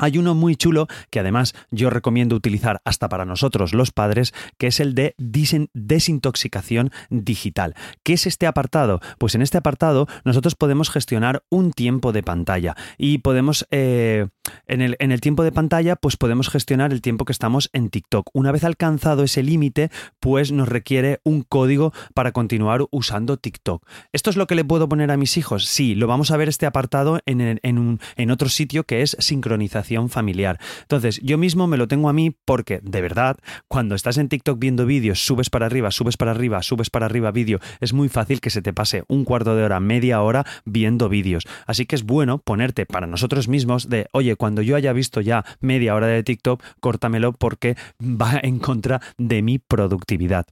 Hay 0.00 0.16
uno 0.16 0.34
muy 0.34 0.56
chulo 0.56 0.88
que 1.10 1.20
además 1.20 1.54
yo 1.70 1.90
recomiendo 1.90 2.34
utilizar 2.34 2.80
hasta 2.84 3.08
para 3.08 3.26
nosotros 3.26 3.74
los 3.74 3.92
padres, 3.92 4.32
que 4.58 4.66
es 4.68 4.80
el 4.80 4.94
de 4.94 5.14
desintoxicación 5.18 6.90
digital. 7.10 7.74
¿Qué 8.02 8.14
es 8.14 8.26
este 8.26 8.46
apartado? 8.46 9.00
Pues 9.18 9.34
en 9.34 9.42
este 9.42 9.58
apartado 9.58 10.08
nosotros 10.24 10.54
podemos 10.54 10.88
gestionar 10.88 11.42
un 11.50 11.72
tiempo 11.72 12.12
de 12.12 12.22
pantalla 12.22 12.76
y 12.96 13.18
podemos, 13.18 13.66
eh, 13.70 14.28
en, 14.66 14.80
el, 14.80 14.96
en 15.00 15.12
el 15.12 15.20
tiempo 15.20 15.44
de 15.44 15.52
pantalla, 15.52 15.96
pues 15.96 16.16
podemos 16.16 16.48
gestionar 16.48 16.92
el 16.92 17.02
tiempo 17.02 17.26
que 17.26 17.32
estamos 17.32 17.68
en 17.74 17.90
TikTok. 17.90 18.30
Una 18.32 18.52
vez 18.52 18.64
alcanzado 18.64 19.22
ese 19.22 19.42
límite, 19.42 19.90
pues 20.18 20.50
nos 20.50 20.68
requiere 20.68 21.20
un 21.24 21.42
código 21.42 21.92
para 22.14 22.32
continuar 22.32 22.86
usando 22.90 23.36
TikTok. 23.36 23.86
¿Esto 24.12 24.30
es 24.30 24.36
lo 24.36 24.46
que 24.46 24.54
le 24.54 24.64
puedo 24.64 24.88
poner 24.88 25.10
a 25.10 25.18
mis 25.18 25.36
hijos? 25.36 25.66
Sí, 25.66 25.94
lo 25.94 26.06
vamos 26.06 26.30
a 26.30 26.38
ver 26.38 26.48
este 26.48 26.64
apartado 26.64 27.20
en, 27.26 27.60
en, 27.62 27.78
un, 27.78 28.00
en 28.16 28.30
otro 28.30 28.48
sitio 28.48 28.84
que 28.84 29.02
es 29.02 29.16
sincronización 29.18 29.89
familiar. 30.08 30.58
Entonces, 30.82 31.20
yo 31.22 31.38
mismo 31.38 31.66
me 31.66 31.76
lo 31.76 31.88
tengo 31.88 32.08
a 32.08 32.12
mí 32.12 32.36
porque, 32.44 32.80
de 32.82 33.00
verdad, 33.00 33.38
cuando 33.68 33.94
estás 33.94 34.18
en 34.18 34.28
TikTok 34.28 34.58
viendo 34.58 34.86
vídeos, 34.86 35.24
subes 35.24 35.50
para 35.50 35.66
arriba, 35.66 35.90
subes 35.90 36.16
para 36.16 36.30
arriba, 36.30 36.62
subes 36.62 36.90
para 36.90 37.06
arriba 37.06 37.30
vídeo, 37.30 37.60
es 37.80 37.92
muy 37.92 38.08
fácil 38.08 38.40
que 38.40 38.50
se 38.50 38.62
te 38.62 38.72
pase 38.72 39.04
un 39.08 39.24
cuarto 39.24 39.54
de 39.56 39.64
hora, 39.64 39.80
media 39.80 40.22
hora 40.22 40.44
viendo 40.64 41.08
vídeos. 41.08 41.46
Así 41.66 41.86
que 41.86 41.96
es 41.96 42.04
bueno 42.04 42.38
ponerte 42.38 42.86
para 42.86 43.06
nosotros 43.06 43.48
mismos 43.48 43.88
de, 43.88 44.06
oye, 44.12 44.36
cuando 44.36 44.62
yo 44.62 44.76
haya 44.76 44.92
visto 44.92 45.20
ya 45.20 45.44
media 45.60 45.94
hora 45.94 46.06
de 46.06 46.22
TikTok, 46.22 46.62
córtamelo 46.80 47.32
porque 47.32 47.76
va 48.00 48.38
en 48.42 48.58
contra 48.58 49.00
de 49.18 49.42
mi 49.42 49.58
productividad. 49.58 50.46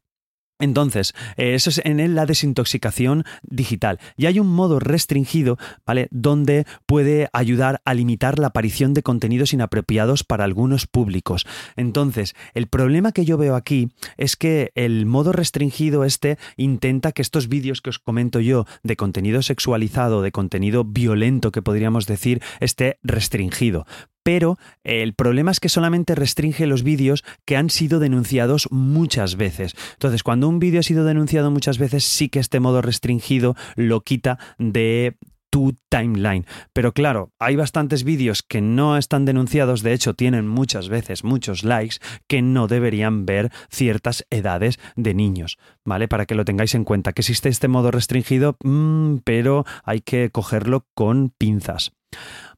Entonces, 0.59 1.14
eh, 1.37 1.55
eso 1.55 1.71
es 1.71 1.81
en 1.85 2.14
la 2.14 2.27
desintoxicación 2.27 3.25
digital. 3.42 4.01
Y 4.16 4.27
hay 4.27 4.40
un 4.40 4.49
modo 4.49 4.81
restringido, 4.81 5.59
¿vale? 5.87 6.09
Donde 6.11 6.66
puede 6.87 7.29
ayudar 7.33 7.81
a 7.85 7.94
limitar 7.94 8.38
la 8.38 8.49
aparición 8.49 8.94
de 8.94 9.03
contenidos 9.03 9.53
inapropiados 9.53 10.25
para 10.25 10.44
algunos 10.44 10.87
públicos. 10.87 11.47
Entonces, 11.77 12.35
el 12.55 12.66
problema 12.66 13.12
que 13.12 13.25
yo 13.25 13.37
veo 13.37 13.55
aquí 13.55 13.90
es 14.16 14.37
que 14.37 14.73
el 14.75 15.07
modo 15.07 15.33
restringido 15.33 16.05
este 16.05 16.38
intenta 16.57 17.12
que 17.12 17.23
estos 17.23 17.49
vídeos 17.49 17.81
que 17.81 17.90
os 17.90 17.99
comento 17.99 18.40
yo 18.40 18.66
de 18.83 18.97
contenido 18.97 19.42
sexualizado, 19.42 20.23
de 20.23 20.33
contenido 20.33 20.85
violento 20.85 21.53
que 21.53 21.62
podríamos 21.62 22.07
decir, 22.07 22.42
esté 22.61 22.99
restringido 23.03 23.87
pero 24.29 24.59
el 24.85 25.14
problema 25.14 25.51
es 25.53 25.59
que 25.59 25.71
solamente 25.71 26.14
restringe 26.14 26.67
los 26.67 26.83
vídeos 26.83 27.25
que 27.47 27.57
han 27.57 27.71
sido 27.71 27.99
denunciados 27.99 28.69
muchas 28.71 29.37
veces. 29.37 29.75
Entonces, 29.95 30.23
cuando 30.23 30.51
un 30.51 30.59
vídeo 30.59 30.81
ha 30.81 30.83
sido 30.83 31.07
denunciado 31.07 31.51
muchas 31.51 31.79
veces, 31.79 32.05
sí 32.05 32.29
que 32.29 32.38
este 32.38 32.61
modo 32.61 32.83
restringido 32.83 33.57
lo 33.75 34.03
quita 34.03 34.38
de 34.59 35.17
tu 35.49 35.75
timeline. 35.88 36.45
Pero 36.75 36.93
claro, 36.93 37.33
hay 37.38 37.57
bastantes 37.57 38.05
vídeos 38.05 38.43
que 38.43 38.61
no 38.61 38.99
están 38.99 39.25
denunciados, 39.25 39.83
de 39.83 39.95
hecho 39.95 40.12
tienen 40.12 40.47
muchas 40.47 40.91
veces 40.91 41.25
muchos 41.25 41.64
likes 41.64 41.97
que 42.27 42.43
no 42.43 42.69
deberían 42.69 43.25
ver 43.25 43.51
ciertas 43.71 44.27
edades 44.29 44.79
de 44.95 45.14
niños, 45.14 45.57
¿vale? 45.87 46.07
Para 46.07 46.27
que 46.27 46.35
lo 46.35 46.45
tengáis 46.45 46.75
en 46.75 46.85
cuenta, 46.85 47.14
que 47.14 47.23
existe 47.23 47.49
este 47.49 47.69
modo 47.69 47.91
restringido, 47.91 48.59
mm, 48.62 49.21
pero 49.25 49.64
hay 49.85 50.03
que 50.03 50.29
cogerlo 50.29 50.85
con 50.95 51.31
pinzas. 51.31 51.93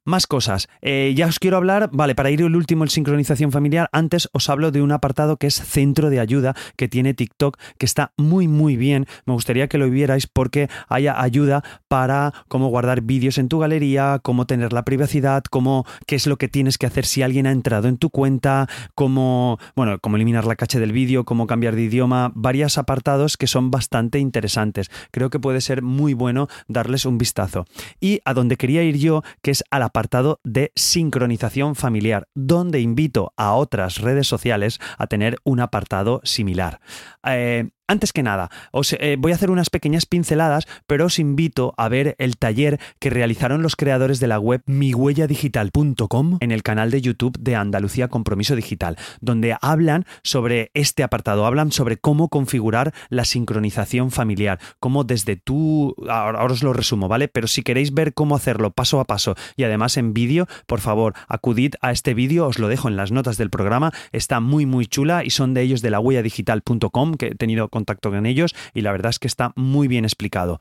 Más 0.07 0.27
cosas. 0.27 0.67
Eh, 0.81 1.13
ya 1.15 1.27
os 1.27 1.39
quiero 1.39 1.59
hablar, 1.59 1.91
vale, 1.93 2.15
para 2.15 2.31
ir 2.31 2.41
el 2.41 2.57
último 2.57 2.85
en 2.85 2.91
sincronización 2.91 3.53
familiar, 3.53 3.91
antes 3.93 4.31
os 4.33 4.49
hablo 4.49 4.71
de 4.71 4.81
un 4.81 4.93
apartado 4.93 5.37
que 5.37 5.47
es 5.47 5.55
centro 5.57 6.09
de 6.09 6.21
ayuda 6.21 6.57
que 6.77 6.89
tiene 6.89 7.13
TikTok, 7.13 7.59
que 7.77 7.85
está 7.85 8.13
muy, 8.17 8.49
muy 8.49 8.77
bien. 8.77 9.05
Me 9.27 9.35
gustaría 9.35 9.69
que 9.69 9.77
lo 9.77 9.91
vierais 9.91 10.27
porque 10.27 10.71
haya 10.89 11.21
ayuda 11.21 11.63
para 11.89 12.33
cómo 12.49 12.69
guardar 12.69 13.03
vídeos 13.03 13.37
en 13.37 13.51
tu 13.51 13.59
galería, 13.59 14.21
cómo 14.23 14.47
tener 14.47 14.73
la 14.73 14.87
privacidad, 14.87 15.45
cómo, 15.45 15.85
qué 16.07 16.17
es 16.17 16.27
lo 16.27 16.39
que 16.39 16.49
tienes 16.49 16.79
que 16.79 16.87
hacer 16.87 17.05
si 17.05 17.21
alguien 17.21 17.47
ha 17.47 17.53
entrado 17.53 17.87
en 17.87 17.99
tu 17.99 18.09
cuenta, 18.09 18.71
cómo, 18.95 19.59
bueno, 19.77 19.99
cómo 19.99 20.17
eliminar 20.17 20.47
la 20.47 20.57
caché 20.57 20.81
del 20.81 20.93
vídeo, 20.93 21.27
cómo 21.27 21.47
cambiar 21.47 21.77
de 21.77 21.83
idioma, 21.83 22.33
varios 22.35 22.79
apartados 22.79 23.37
que 23.37 23.47
son 23.47 23.71
bastante 23.71 24.19
interesantes. 24.19 24.91
Creo 25.11 25.29
que 25.29 25.39
puede 25.39 25.61
ser 25.61 25.83
muy 25.83 26.15
bueno 26.15 26.49
darles 26.69 27.05
un 27.05 27.19
vistazo. 27.19 27.67
Y 28.01 28.21
a 28.25 28.33
donde 28.33 28.57
quería 28.57 28.83
ir 28.83 28.97
yo, 28.97 29.23
que 29.43 29.51
es 29.51 29.63
a 29.71 29.79
la 29.79 29.90
apartado 29.91 30.41
de 30.45 30.73
sincronización 30.77 31.75
familiar, 31.75 32.29
donde 32.35 32.81
invito 32.81 33.33
a 33.37 33.55
otras 33.55 33.99
redes 33.99 34.27
sociales 34.27 34.79
a 34.99 35.07
tener 35.07 35.37
un 35.45 35.61
apartado 35.61 36.21
similar. 36.25 36.81
Eh, 37.27 37.69
antes 37.91 38.13
que 38.13 38.23
nada, 38.23 38.51
os 38.71 38.93
eh, 38.93 39.17
voy 39.19 39.33
a 39.33 39.35
hacer 39.35 39.51
unas 39.51 39.69
pequeñas 39.69 40.07
pinceladas, 40.07 40.69
pero 40.87 41.07
os 41.07 41.19
invito 41.19 41.75
a 41.77 41.89
ver 41.89 42.15
el 42.19 42.37
taller 42.37 42.79
que 43.01 43.11
realizaron 43.11 43.63
los 43.63 43.75
creadores 43.75 44.21
de 44.21 44.29
la 44.29 44.39
web 44.39 44.63
mihuelladigital.com 44.67 46.39
en 46.39 46.53
el 46.53 46.63
canal 46.63 46.93
de 46.93 47.01
YouTube 47.01 47.37
de 47.41 47.57
Andalucía 47.57 48.07
Compromiso 48.07 48.55
Digital, 48.55 48.97
donde 49.21 49.57
hablan 49.61 50.05
sobre 50.23 50.71
este 50.75 51.03
apartado, 51.03 51.47
hablan 51.47 51.73
sobre 51.73 51.97
cómo 51.97 52.29
configurar 52.29 52.95
la 53.09 53.25
sincronización 53.25 54.13
familiar, 54.13 54.61
cómo 54.79 55.03
desde 55.03 55.35
tú, 55.35 55.97
ahora, 56.09 56.45
os 56.45 56.63
lo 56.63 56.73
resumo, 56.73 57.09
¿vale? 57.09 57.27
Pero 57.27 57.49
si 57.49 57.63
queréis 57.63 57.93
ver 57.93 58.15
cómo 58.15 58.37
hacerlo 58.37 58.71
paso 58.71 59.01
a 59.01 59.05
paso 59.05 59.35
y 59.57 59.65
además 59.65 59.97
en 59.97 60.15
vídeo, 60.15 60.47
por 60.67 60.79
favor, 60.79 61.15
acudid 61.27 61.75
a 61.81 61.91
este 61.91 62.15
vídeo, 62.15 62.47
os 62.47 62.61
lo 62.61 62.69
dejo 62.69 62.87
en 62.87 62.95
las 62.95 63.11
notas 63.11 63.37
del 63.37 63.51
programa, 63.51 63.93
está 64.13 64.39
muy 64.39 64.65
muy 64.65 64.87
chula 64.87 65.25
y 65.25 65.31
son 65.31 65.55
de 65.55 65.63
ellos 65.63 65.83
de 65.83 65.91
la 65.91 65.99
huelladigital.com 65.99 67.15
que 67.15 67.27
he 67.27 67.35
tenido 67.35 67.69
contacto 67.81 68.11
con 68.11 68.27
ellos 68.27 68.55
y 68.75 68.83
la 68.83 68.93
verdad 68.93 69.11
es 69.11 69.19
que 69.19 69.27
está 69.27 69.53
muy 69.57 69.89
bien 69.89 70.05
explicado. 70.05 70.61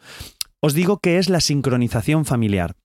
Os 0.61 0.73
digo 0.73 0.99
que 0.99 1.17
es 1.17 1.29
la 1.29 1.41
sincronización 1.41 2.25
familiar. 2.25 2.75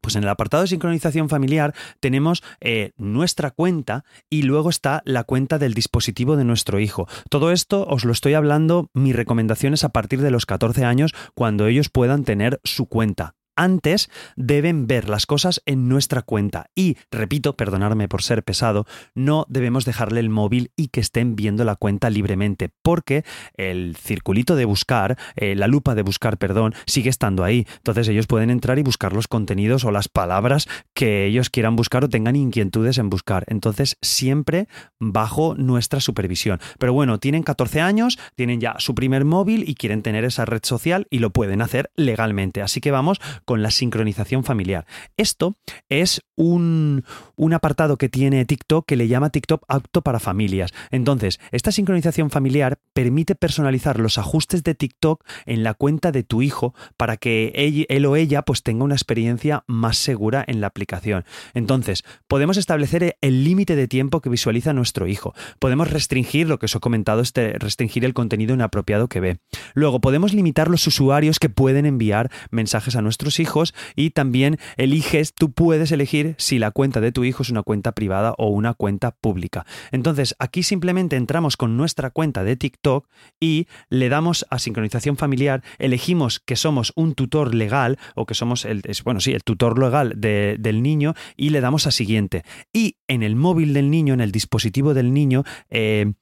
Pues 0.00 0.14
en 0.16 0.22
el 0.22 0.28
apartado 0.28 0.62
de 0.62 0.68
sincronización 0.68 1.28
familiar 1.28 1.74
tenemos 2.00 2.42
eh, 2.60 2.92
nuestra 2.96 3.50
cuenta 3.50 4.04
y 4.30 4.42
luego 4.42 4.70
está 4.70 5.02
la 5.04 5.24
cuenta 5.24 5.58
del 5.58 5.74
dispositivo 5.74 6.36
de 6.36 6.44
nuestro 6.44 6.78
hijo. 6.78 7.08
Todo 7.30 7.50
esto 7.50 7.84
os 7.86 8.04
lo 8.04 8.12
estoy 8.12 8.34
hablando, 8.34 8.90
mis 8.94 9.16
recomendaciones 9.16 9.84
a 9.84 9.90
partir 9.90 10.20
de 10.22 10.30
los 10.30 10.46
14 10.46 10.84
años 10.84 11.14
cuando 11.34 11.66
ellos 11.66 11.88
puedan 11.88 12.24
tener 12.24 12.60
su 12.64 12.86
cuenta 12.86 13.37
antes 13.58 14.08
deben 14.36 14.86
ver 14.86 15.08
las 15.08 15.26
cosas 15.26 15.60
en 15.66 15.88
nuestra 15.88 16.22
cuenta. 16.22 16.70
Y, 16.74 16.96
repito, 17.10 17.56
perdonarme 17.56 18.08
por 18.08 18.22
ser 18.22 18.44
pesado, 18.44 18.86
no 19.14 19.44
debemos 19.48 19.84
dejarle 19.84 20.20
el 20.20 20.30
móvil 20.30 20.70
y 20.76 20.88
que 20.88 21.00
estén 21.00 21.36
viendo 21.36 21.64
la 21.64 21.76
cuenta 21.76 22.08
libremente, 22.08 22.70
porque 22.82 23.24
el 23.54 23.96
circulito 23.96 24.56
de 24.56 24.64
buscar, 24.64 25.18
eh, 25.36 25.56
la 25.56 25.66
lupa 25.66 25.94
de 25.94 26.02
buscar, 26.02 26.38
perdón, 26.38 26.74
sigue 26.86 27.10
estando 27.10 27.44
ahí. 27.44 27.66
Entonces 27.78 28.08
ellos 28.08 28.26
pueden 28.26 28.50
entrar 28.50 28.78
y 28.78 28.82
buscar 28.82 29.12
los 29.12 29.28
contenidos 29.28 29.84
o 29.84 29.90
las 29.90 30.08
palabras 30.08 30.68
que 30.94 31.26
ellos 31.26 31.50
quieran 31.50 31.76
buscar 31.76 32.04
o 32.04 32.08
tengan 32.08 32.36
inquietudes 32.36 32.98
en 32.98 33.10
buscar. 33.10 33.44
Entonces, 33.48 33.98
siempre 34.00 34.68
bajo 35.00 35.54
nuestra 35.56 36.00
supervisión. 36.00 36.60
Pero 36.78 36.92
bueno, 36.92 37.18
tienen 37.18 37.42
14 37.42 37.80
años, 37.80 38.18
tienen 38.36 38.60
ya 38.60 38.76
su 38.78 38.94
primer 38.94 39.24
móvil 39.24 39.68
y 39.68 39.74
quieren 39.74 40.02
tener 40.02 40.24
esa 40.24 40.44
red 40.44 40.60
social 40.62 41.06
y 41.10 41.18
lo 41.18 41.30
pueden 41.30 41.60
hacer 41.60 41.90
legalmente. 41.96 42.62
Así 42.62 42.80
que 42.80 42.90
vamos 42.90 43.18
con 43.48 43.62
la 43.62 43.70
sincronización 43.70 44.44
familiar. 44.44 44.84
Esto 45.16 45.56
es 45.88 46.20
un, 46.36 47.02
un 47.34 47.54
apartado 47.54 47.96
que 47.96 48.10
tiene 48.10 48.44
TikTok 48.44 48.84
que 48.84 48.94
le 48.94 49.08
llama 49.08 49.30
TikTok 49.30 49.64
apto 49.68 50.02
para 50.02 50.20
familias. 50.20 50.74
Entonces, 50.90 51.40
esta 51.50 51.72
sincronización 51.72 52.28
familiar 52.28 52.78
permite 52.92 53.34
personalizar 53.34 54.00
los 54.00 54.18
ajustes 54.18 54.64
de 54.64 54.74
TikTok 54.74 55.24
en 55.46 55.62
la 55.62 55.72
cuenta 55.72 56.12
de 56.12 56.24
tu 56.24 56.42
hijo 56.42 56.74
para 56.98 57.16
que 57.16 57.86
él, 57.88 58.04
o 58.04 58.16
ella 58.16 58.42
pues 58.42 58.62
tenga 58.62 58.84
una 58.84 58.96
experiencia 58.96 59.64
más 59.66 59.96
segura 59.96 60.44
en 60.46 60.60
la 60.60 60.66
aplicación. 60.66 61.24
Entonces, 61.54 62.04
podemos 62.26 62.58
establecer 62.58 63.16
el 63.22 63.44
límite 63.44 63.76
de 63.76 63.88
tiempo 63.88 64.20
que 64.20 64.28
visualiza 64.28 64.74
nuestro 64.74 65.06
hijo. 65.06 65.32
Podemos 65.58 65.90
restringir 65.90 66.48
lo 66.48 66.58
que 66.58 66.66
os 66.66 66.74
he 66.74 66.80
comentado, 66.80 67.22
este, 67.22 67.54
restringir 67.54 68.04
el 68.04 68.12
contenido 68.12 68.52
inapropiado 68.52 69.08
que 69.08 69.20
ve. 69.20 69.38
Luego, 69.72 70.02
podemos 70.02 70.34
limitar 70.34 70.68
los 70.68 70.86
usuarios 70.86 71.38
que 71.38 71.48
pueden 71.48 71.86
enviar 71.86 72.30
mensajes 72.50 72.94
a 72.94 73.00
nuestros 73.00 73.37
hijos 73.40 73.74
y 73.96 74.10
también 74.10 74.58
eliges, 74.76 75.34
tú 75.34 75.52
puedes 75.52 75.92
elegir 75.92 76.34
si 76.38 76.58
la 76.58 76.70
cuenta 76.70 77.00
de 77.00 77.12
tu 77.12 77.24
hijo 77.24 77.42
es 77.42 77.50
una 77.50 77.62
cuenta 77.62 77.92
privada 77.92 78.34
o 78.38 78.48
una 78.48 78.74
cuenta 78.74 79.12
pública. 79.12 79.66
Entonces, 79.92 80.34
aquí 80.38 80.62
simplemente 80.62 81.16
entramos 81.16 81.56
con 81.56 81.76
nuestra 81.76 82.10
cuenta 82.10 82.44
de 82.44 82.56
TikTok 82.56 83.08
y 83.40 83.66
le 83.88 84.08
damos 84.08 84.46
a 84.50 84.58
sincronización 84.58 85.16
familiar, 85.16 85.62
elegimos 85.78 86.40
que 86.40 86.56
somos 86.56 86.92
un 86.96 87.14
tutor 87.14 87.54
legal 87.54 87.98
o 88.14 88.26
que 88.26 88.34
somos 88.34 88.64
el, 88.64 88.82
bueno, 89.04 89.20
sí, 89.20 89.32
el 89.32 89.44
tutor 89.44 89.78
legal 89.78 90.14
del 90.16 90.82
niño 90.82 91.14
y 91.36 91.50
le 91.50 91.60
damos 91.60 91.86
a 91.86 91.90
siguiente. 91.90 92.44
Y 92.72 92.96
en 93.06 93.22
el 93.22 93.36
móvil 93.36 93.74
del 93.74 93.90
niño, 93.90 94.14
en 94.14 94.20
el 94.20 94.32
dispositivo 94.32 94.94
del 94.94 95.12
niño, 95.12 95.44
eh, 95.70 96.12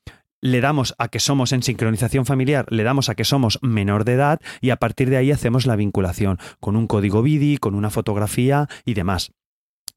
le 0.40 0.60
damos 0.60 0.94
a 0.98 1.08
que 1.08 1.20
somos 1.20 1.52
en 1.52 1.62
sincronización 1.62 2.26
familiar, 2.26 2.66
le 2.70 2.82
damos 2.82 3.08
a 3.08 3.14
que 3.14 3.24
somos 3.24 3.58
menor 3.62 4.04
de 4.04 4.14
edad 4.14 4.40
y 4.60 4.70
a 4.70 4.76
partir 4.76 5.10
de 5.10 5.16
ahí 5.16 5.30
hacemos 5.30 5.66
la 5.66 5.76
vinculación 5.76 6.38
con 6.60 6.76
un 6.76 6.86
código 6.86 7.22
BIDI, 7.22 7.58
con 7.58 7.74
una 7.74 7.90
fotografía 7.90 8.68
y 8.84 8.94
demás. 8.94 9.32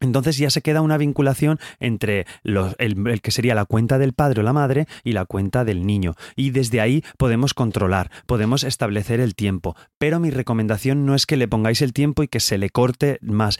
Entonces 0.01 0.37
ya 0.37 0.49
se 0.49 0.61
queda 0.61 0.81
una 0.81 0.97
vinculación 0.97 1.59
entre 1.79 2.25
el, 2.43 3.21
que 3.21 3.31
sería 3.31 3.53
la 3.53 3.65
cuenta 3.65 3.97
del 3.97 4.13
padre 4.13 4.39
o 4.39 4.43
la 4.43 4.53
madre 4.53 4.87
y 5.03 5.11
la 5.11 5.25
cuenta 5.25 5.65
del 5.65 5.85
niño. 5.85 6.15
Y 6.37 6.51
desde 6.51 6.79
ahí 6.79 7.03
podemos 7.17 7.53
controlar, 7.53 8.09
podemos 8.25 8.63
establecer 8.63 9.19
el 9.19 9.35
tiempo. 9.35 9.75
Pero 9.97 10.21
mi 10.21 10.29
recomendación 10.29 11.05
no 11.05 11.15
es 11.15 11.25
que 11.25 11.35
le 11.35 11.49
pongáis 11.49 11.81
el 11.81 11.91
tiempo 11.91 12.23
y 12.23 12.29
que 12.29 12.39
se 12.39 12.57
le 12.57 12.69
corte 12.69 13.19
más 13.21 13.59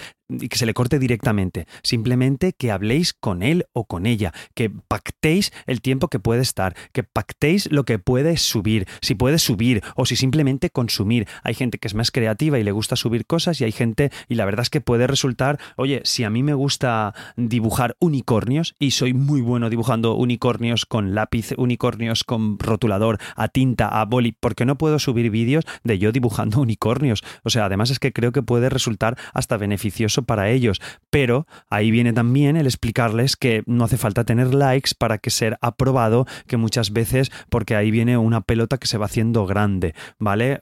que 0.50 0.58
se 0.58 0.66
le 0.66 0.74
corte 0.74 1.00
directamente. 1.00 1.68
Simplemente 1.84 2.54
que 2.54 2.72
habléis 2.72 3.14
con 3.14 3.44
él 3.44 3.66
o 3.74 3.86
con 3.86 4.06
ella, 4.06 4.34
que 4.54 4.70
pactéis 4.70 5.52
el 5.66 5.82
tiempo 5.82 6.08
que 6.08 6.20
puede 6.20 6.42
estar, 6.42 6.76
que 6.94 7.04
pactéis 7.04 7.72
lo 7.72 7.84
que 7.84 8.00
puede 8.00 8.38
subir, 8.38 8.88
si 9.02 9.16
puede 9.16 9.40
subir 9.40 9.82
o 9.96 10.06
si 10.06 10.16
simplemente 10.16 10.70
consumir. 10.70 11.28
Hay 11.44 11.54
gente 11.54 11.80
que 11.80 11.88
es 11.88 11.96
más 11.96 12.12
creativa 12.12 12.60
y 12.60 12.64
le 12.64 12.72
gusta 12.72 12.96
subir 12.96 13.26
cosas 13.26 13.60
y 13.62 13.64
hay 13.64 13.72
gente, 13.72 14.12
y 14.28 14.36
la 14.36 14.46
verdad 14.46 14.62
es 14.62 14.70
que 14.70 14.82
puede 14.82 15.08
resultar, 15.08 15.60
oye, 15.76 16.02
si 16.04 16.24
a 16.24 16.30
mí 16.30 16.44
me 16.44 16.54
gusta 16.54 17.14
dibujar 17.36 17.96
unicornios 18.00 18.76
y 18.80 18.92
soy 18.92 19.14
muy 19.14 19.42
bueno 19.42 19.70
dibujando 19.70 20.16
unicornios 20.16 20.86
con 20.86 21.16
lápiz, 21.16 21.54
unicornios 21.58 22.24
con 22.24 22.60
rotulador, 22.60 23.18
a 23.36 23.48
tinta, 23.48 23.88
a 23.88 24.06
boli, 24.06 24.36
porque 24.40 24.66
no 24.66 24.78
puedo 24.78 25.00
subir 25.00 25.32
vídeos 25.32 25.66
de 25.84 25.98
yo 25.98 26.12
dibujando 26.12 26.60
unicornios. 26.62 27.24
O 27.44 27.50
sea, 27.50 27.66
además 27.66 27.90
es 27.90 28.00
que 28.00 28.14
creo 28.14 28.32
que 28.32 28.44
puede 28.44 28.70
resultar 28.70 29.18
hasta 29.34 29.58
beneficioso 29.58 30.19
para 30.24 30.50
ellos. 30.50 30.82
Pero 31.10 31.48
ahí 31.70 31.92
viene 31.92 32.14
también 32.14 32.56
el 32.56 32.68
explicarles 32.68 33.36
que 33.36 33.64
no 33.66 33.84
hace 33.86 33.98
falta 33.98 34.24
tener 34.24 34.54
likes 34.54 34.92
para 34.98 35.18
que 35.18 35.30
ser 35.30 35.58
aprobado, 35.62 36.28
que 36.48 36.58
muchas 36.58 36.92
veces, 36.92 37.32
porque 37.50 37.76
ahí 37.76 37.90
viene 37.92 38.18
una 38.18 38.42
pelota 38.42 38.78
que 38.78 38.88
se 38.88 38.98
va 38.98 39.06
haciendo 39.06 39.46
grande, 39.46 39.96
¿vale? 40.20 40.62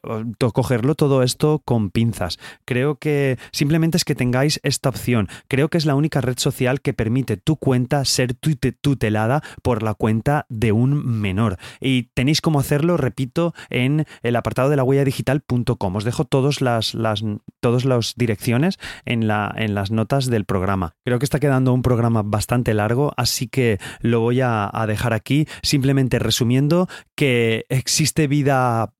Cogerlo 0.53 0.95
todo 0.95 1.23
esto 1.23 1.61
con 1.65 1.89
pinzas. 1.89 2.39
Creo 2.65 2.95
que 2.95 3.37
simplemente 3.51 3.97
es 3.97 4.05
que 4.05 4.15
tengáis 4.15 4.59
esta 4.63 4.89
opción. 4.89 5.27
Creo 5.47 5.69
que 5.69 5.77
es 5.77 5.85
la 5.85 5.95
única 5.95 6.21
red 6.21 6.37
social 6.37 6.81
que 6.81 6.93
permite 6.93 7.37
tu 7.37 7.57
cuenta 7.57 8.03
ser 8.05 8.33
tutelada 8.33 9.43
por 9.61 9.83
la 9.83 9.93
cuenta 9.93 10.45
de 10.49 10.71
un 10.71 11.05
menor. 11.05 11.57
Y 11.79 12.03
tenéis 12.13 12.41
cómo 12.41 12.59
hacerlo, 12.59 12.97
repito, 12.97 13.53
en 13.69 14.05
el 14.23 14.35
apartado 14.35 14.69
de 14.69 14.75
la 14.75 14.83
huella 14.83 15.05
digital.com. 15.05 15.95
Os 15.95 16.03
dejo 16.03 16.25
todas 16.25 16.61
las, 16.61 16.93
las, 16.93 17.23
todas 17.59 17.85
las 17.85 18.13
direcciones 18.15 18.79
en, 19.05 19.27
la, 19.27 19.46
en 19.55 19.75
las 19.75 19.91
notas 19.91 20.27
del 20.27 20.45
programa. 20.45 20.93
Creo 21.05 21.19
que 21.19 21.25
está 21.25 21.39
quedando 21.39 21.73
un 21.73 21.81
programa 21.81 22.23
bastante 22.23 22.73
largo, 22.73 23.13
así 23.17 23.47
que 23.47 23.79
lo 24.01 24.19
voy 24.19 24.41
a, 24.41 24.69
a 24.71 24.87
dejar 24.87 25.13
aquí, 25.13 25.47
simplemente 25.61 26.19
resumiendo 26.19 26.87
que 27.15 27.65
existe 27.69 28.27
vida 28.27 28.93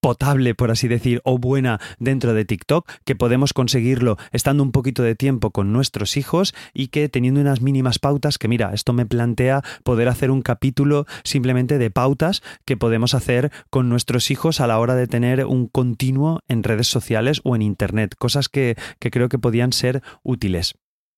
potable, 0.00 0.54
por 0.54 0.70
así 0.70 0.88
decir, 0.88 1.20
o 1.24 1.38
buena 1.38 1.80
dentro 1.98 2.34
de 2.34 2.44
TikTok, 2.44 2.90
que 3.04 3.16
podemos 3.16 3.52
conseguirlo 3.52 4.16
estando 4.32 4.62
un 4.62 4.72
poquito 4.72 5.02
de 5.02 5.14
tiempo 5.14 5.50
con 5.50 5.72
nuestros 5.72 6.16
hijos 6.16 6.54
y 6.72 6.88
que 6.88 7.08
teniendo 7.08 7.40
unas 7.40 7.60
mínimas 7.60 7.98
pautas, 7.98 8.38
que 8.38 8.48
mira, 8.48 8.72
esto 8.72 8.92
me 8.92 9.06
plantea 9.06 9.62
poder 9.82 10.08
hacer 10.08 10.30
un 10.30 10.42
capítulo 10.42 11.06
simplemente 11.24 11.78
de 11.78 11.90
pautas 11.90 12.42
que 12.64 12.76
podemos 12.76 13.14
hacer 13.14 13.52
con 13.70 13.88
nuestros 13.88 14.30
hijos 14.30 14.60
a 14.60 14.66
la 14.66 14.78
hora 14.78 14.94
de 14.94 15.06
tener 15.06 15.44
un 15.46 15.68
continuo 15.68 16.40
en 16.48 16.62
redes 16.62 16.88
sociales 16.88 17.40
o 17.44 17.54
en 17.54 17.62
Internet, 17.62 18.14
cosas 18.18 18.48
que, 18.48 18.76
que 18.98 19.10
creo 19.10 19.28
que 19.28 19.38
podían 19.38 19.72
ser 19.72 20.02
útiles. 20.22 20.74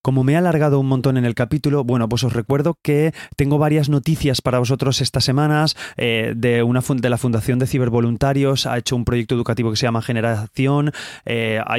Como 0.07 0.23
me 0.23 0.31
he 0.31 0.35
alargado 0.37 0.79
un 0.79 0.87
montón 0.87 1.17
en 1.17 1.25
el 1.25 1.35
capítulo, 1.35 1.83
bueno, 1.83 2.07
pues 2.07 2.23
os 2.23 2.31
recuerdo 2.31 2.79
que 2.81 3.13
tengo 3.35 3.57
varias 3.57 3.89
noticias 3.89 4.41
para 4.41 4.57
vosotros 4.57 5.01
estas 5.01 5.25
semanas 5.25 5.75
eh, 5.97 6.31
de, 6.33 6.63
una, 6.63 6.79
de 6.79 7.09
la 7.09 7.17
Fundación 7.17 7.59
de 7.59 7.67
Cibervoluntarios. 7.67 8.67
Ha 8.67 8.77
hecho 8.77 8.95
un 8.95 9.03
proyecto 9.03 9.35
educativo 9.35 9.69
que 9.69 9.75
se 9.75 9.85
llama 9.85 10.01
Generación. 10.01 10.93
Eh, 11.25 11.59
ha 11.59 11.73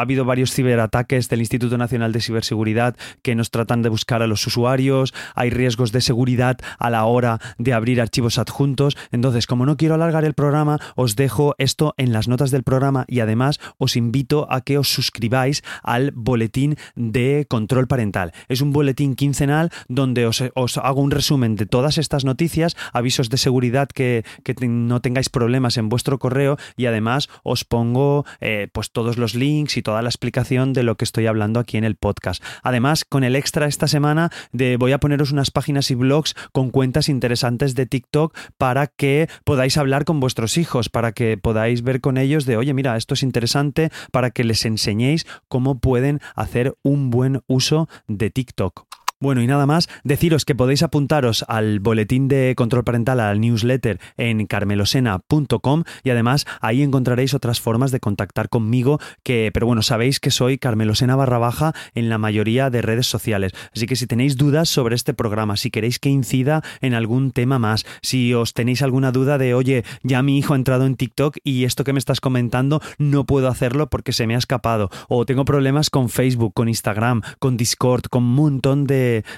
habido 0.00 0.24
varios 0.24 0.52
ciberataques 0.52 1.28
del 1.28 1.40
Instituto 1.40 1.76
Nacional 1.76 2.12
de 2.12 2.20
Ciberseguridad 2.20 2.94
que 3.22 3.34
nos 3.34 3.50
tratan 3.50 3.82
de 3.82 3.88
buscar 3.88 4.22
a 4.22 4.28
los 4.28 4.46
usuarios. 4.46 5.12
Hay 5.34 5.50
riesgos 5.50 5.90
de 5.90 6.00
seguridad 6.00 6.58
a 6.78 6.90
la 6.90 7.04
hora 7.06 7.40
de 7.58 7.72
abrir 7.72 8.00
archivos 8.00 8.38
adjuntos. 8.38 8.96
Entonces, 9.10 9.48
como 9.48 9.66
no 9.66 9.76
quiero 9.76 9.96
alargar 9.96 10.24
el 10.24 10.34
programa, 10.34 10.78
os 10.94 11.16
dejo 11.16 11.56
esto 11.58 11.92
en 11.96 12.12
las 12.12 12.28
notas 12.28 12.52
del 12.52 12.62
programa 12.62 13.04
y 13.08 13.18
además 13.18 13.58
os 13.78 13.96
invito 13.96 14.46
a 14.48 14.60
que 14.60 14.78
os 14.78 14.94
suscribáis 14.94 15.64
al 15.82 16.12
boletín 16.14 16.76
de 16.94 17.46
control 17.64 17.86
parental. 17.86 18.32
Es 18.48 18.60
un 18.60 18.72
boletín 18.72 19.14
quincenal 19.14 19.70
donde 19.88 20.26
os, 20.26 20.42
hago 20.76 21.00
un 21.00 21.10
resumen 21.10 21.56
de 21.56 21.64
todas 21.64 21.96
estas 21.96 22.22
noticias, 22.26 22.76
avisos 22.92 23.30
de 23.30 23.38
seguridad 23.38 23.88
que, 23.88 24.22
no 24.68 25.00
tengáis 25.00 25.30
problemas 25.30 25.78
en 25.78 25.88
vuestro 25.88 26.18
correo 26.18 26.58
y 26.76 26.86
además 26.86 27.30
os 27.42 27.64
pongo 27.64 28.26
eh, 28.40 28.68
pues 28.72 28.92
todos 28.92 29.16
los 29.16 29.34
links 29.34 29.78
y 29.78 29.82
toda 29.82 30.02
la 30.02 30.10
explicación 30.10 30.74
de 30.74 30.82
lo 30.82 30.96
que 30.96 31.04
estoy 31.04 31.26
hablando 31.26 31.58
aquí 31.58 31.78
en 31.78 31.84
el 31.84 31.96
podcast. 31.96 32.42
Además, 32.62 33.06
con 33.06 33.24
el 33.24 33.34
extra 33.34 33.66
esta 33.66 33.88
semana 33.88 34.30
de, 34.52 34.76
voy 34.76 34.92
a 34.92 34.98
poneros 34.98 35.32
unas 35.32 35.50
páginas 35.50 35.90
y 35.90 35.94
blogs 35.94 36.34
con 36.52 36.70
cuentas 36.70 37.08
interesantes 37.08 37.74
de 37.74 37.86
TikTok 37.86 38.36
para 38.58 38.88
que 38.88 39.28
podáis 39.44 39.78
hablar 39.78 40.04
con 40.04 40.20
vuestros 40.20 40.58
hijos, 40.58 40.90
para 40.90 41.12
que 41.12 41.38
podáis 41.38 41.82
ver 41.82 42.02
con 42.02 42.18
ellos 42.18 42.44
de, 42.44 42.58
oye, 42.58 42.74
mira, 42.74 42.96
esto 42.98 43.14
es 43.14 43.22
interesante, 43.22 43.90
para 44.12 44.30
que 44.30 44.44
les 44.44 44.66
enseñéis 44.66 45.26
cómo 45.48 45.78
pueden 45.78 46.20
hacer 46.34 46.74
un 46.82 47.10
buen 47.10 47.42
uso 47.46 47.86
de 48.08 48.30
TikTok. 48.30 48.86
Bueno, 49.24 49.40
y 49.40 49.46
nada 49.46 49.64
más, 49.64 49.88
deciros 50.02 50.44
que 50.44 50.54
podéis 50.54 50.82
apuntaros 50.82 51.46
al 51.48 51.80
boletín 51.80 52.28
de 52.28 52.52
control 52.58 52.84
parental, 52.84 53.20
al 53.20 53.40
newsletter 53.40 53.98
en 54.18 54.44
carmelosena.com 54.44 55.84
y 56.02 56.10
además 56.10 56.44
ahí 56.60 56.82
encontraréis 56.82 57.32
otras 57.32 57.58
formas 57.58 57.90
de 57.90 58.00
contactar 58.00 58.50
conmigo 58.50 59.00
que, 59.22 59.50
pero 59.54 59.66
bueno, 59.66 59.80
sabéis 59.80 60.20
que 60.20 60.30
soy 60.30 60.58
carmelosena 60.58 61.16
barra 61.16 61.38
baja 61.38 61.72
en 61.94 62.10
la 62.10 62.18
mayoría 62.18 62.68
de 62.68 62.82
redes 62.82 63.06
sociales. 63.06 63.52
Así 63.74 63.86
que 63.86 63.96
si 63.96 64.06
tenéis 64.06 64.36
dudas 64.36 64.68
sobre 64.68 64.94
este 64.94 65.14
programa, 65.14 65.56
si 65.56 65.70
queréis 65.70 65.98
que 65.98 66.10
incida 66.10 66.62
en 66.82 66.92
algún 66.92 67.30
tema 67.30 67.58
más, 67.58 67.86
si 68.02 68.34
os 68.34 68.52
tenéis 68.52 68.82
alguna 68.82 69.10
duda 69.10 69.38
de, 69.38 69.54
oye, 69.54 69.84
ya 70.02 70.22
mi 70.22 70.36
hijo 70.36 70.52
ha 70.52 70.56
entrado 70.56 70.84
en 70.84 70.96
TikTok 70.96 71.38
y 71.42 71.64
esto 71.64 71.82
que 71.82 71.94
me 71.94 71.98
estás 71.98 72.20
comentando 72.20 72.82
no 72.98 73.24
puedo 73.24 73.48
hacerlo 73.48 73.88
porque 73.88 74.12
se 74.12 74.26
me 74.26 74.34
ha 74.34 74.38
escapado, 74.38 74.90
o 75.08 75.24
tengo 75.24 75.46
problemas 75.46 75.88
con 75.88 76.10
Facebook, 76.10 76.52
con 76.52 76.68
Instagram, 76.68 77.22
con 77.38 77.56
Discord, 77.56 78.02
con 78.10 78.24
un 78.24 78.34
montón 78.34 78.84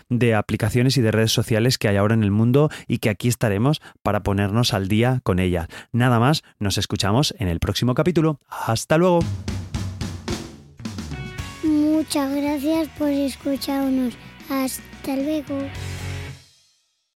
de 0.08 0.34
aplicaciones 0.34 0.96
y 0.96 1.02
de 1.02 1.10
redes 1.10 1.32
sociales 1.32 1.76
que 1.78 1.88
hay 1.88 1.96
ahora 1.96 2.14
en 2.14 2.22
el 2.22 2.30
mundo 2.30 2.70
y 2.86 2.98
que 2.98 3.10
aquí 3.10 3.28
estaremos 3.28 3.82
para 4.02 4.22
ponernos 4.22 4.72
al 4.72 4.88
día 4.88 5.20
con 5.22 5.38
ellas. 5.38 5.68
Nada 5.92 6.18
más, 6.18 6.42
nos 6.58 6.78
escuchamos 6.78 7.34
en 7.38 7.48
el 7.48 7.60
próximo 7.60 7.94
capítulo. 7.94 8.40
Hasta 8.48 8.96
luego. 8.96 9.20
Muchas 11.62 12.34
gracias 12.34 12.88
por 12.98 13.08
escucharnos. 13.08 14.16
Hasta 14.48 15.16
luego. 15.16 15.58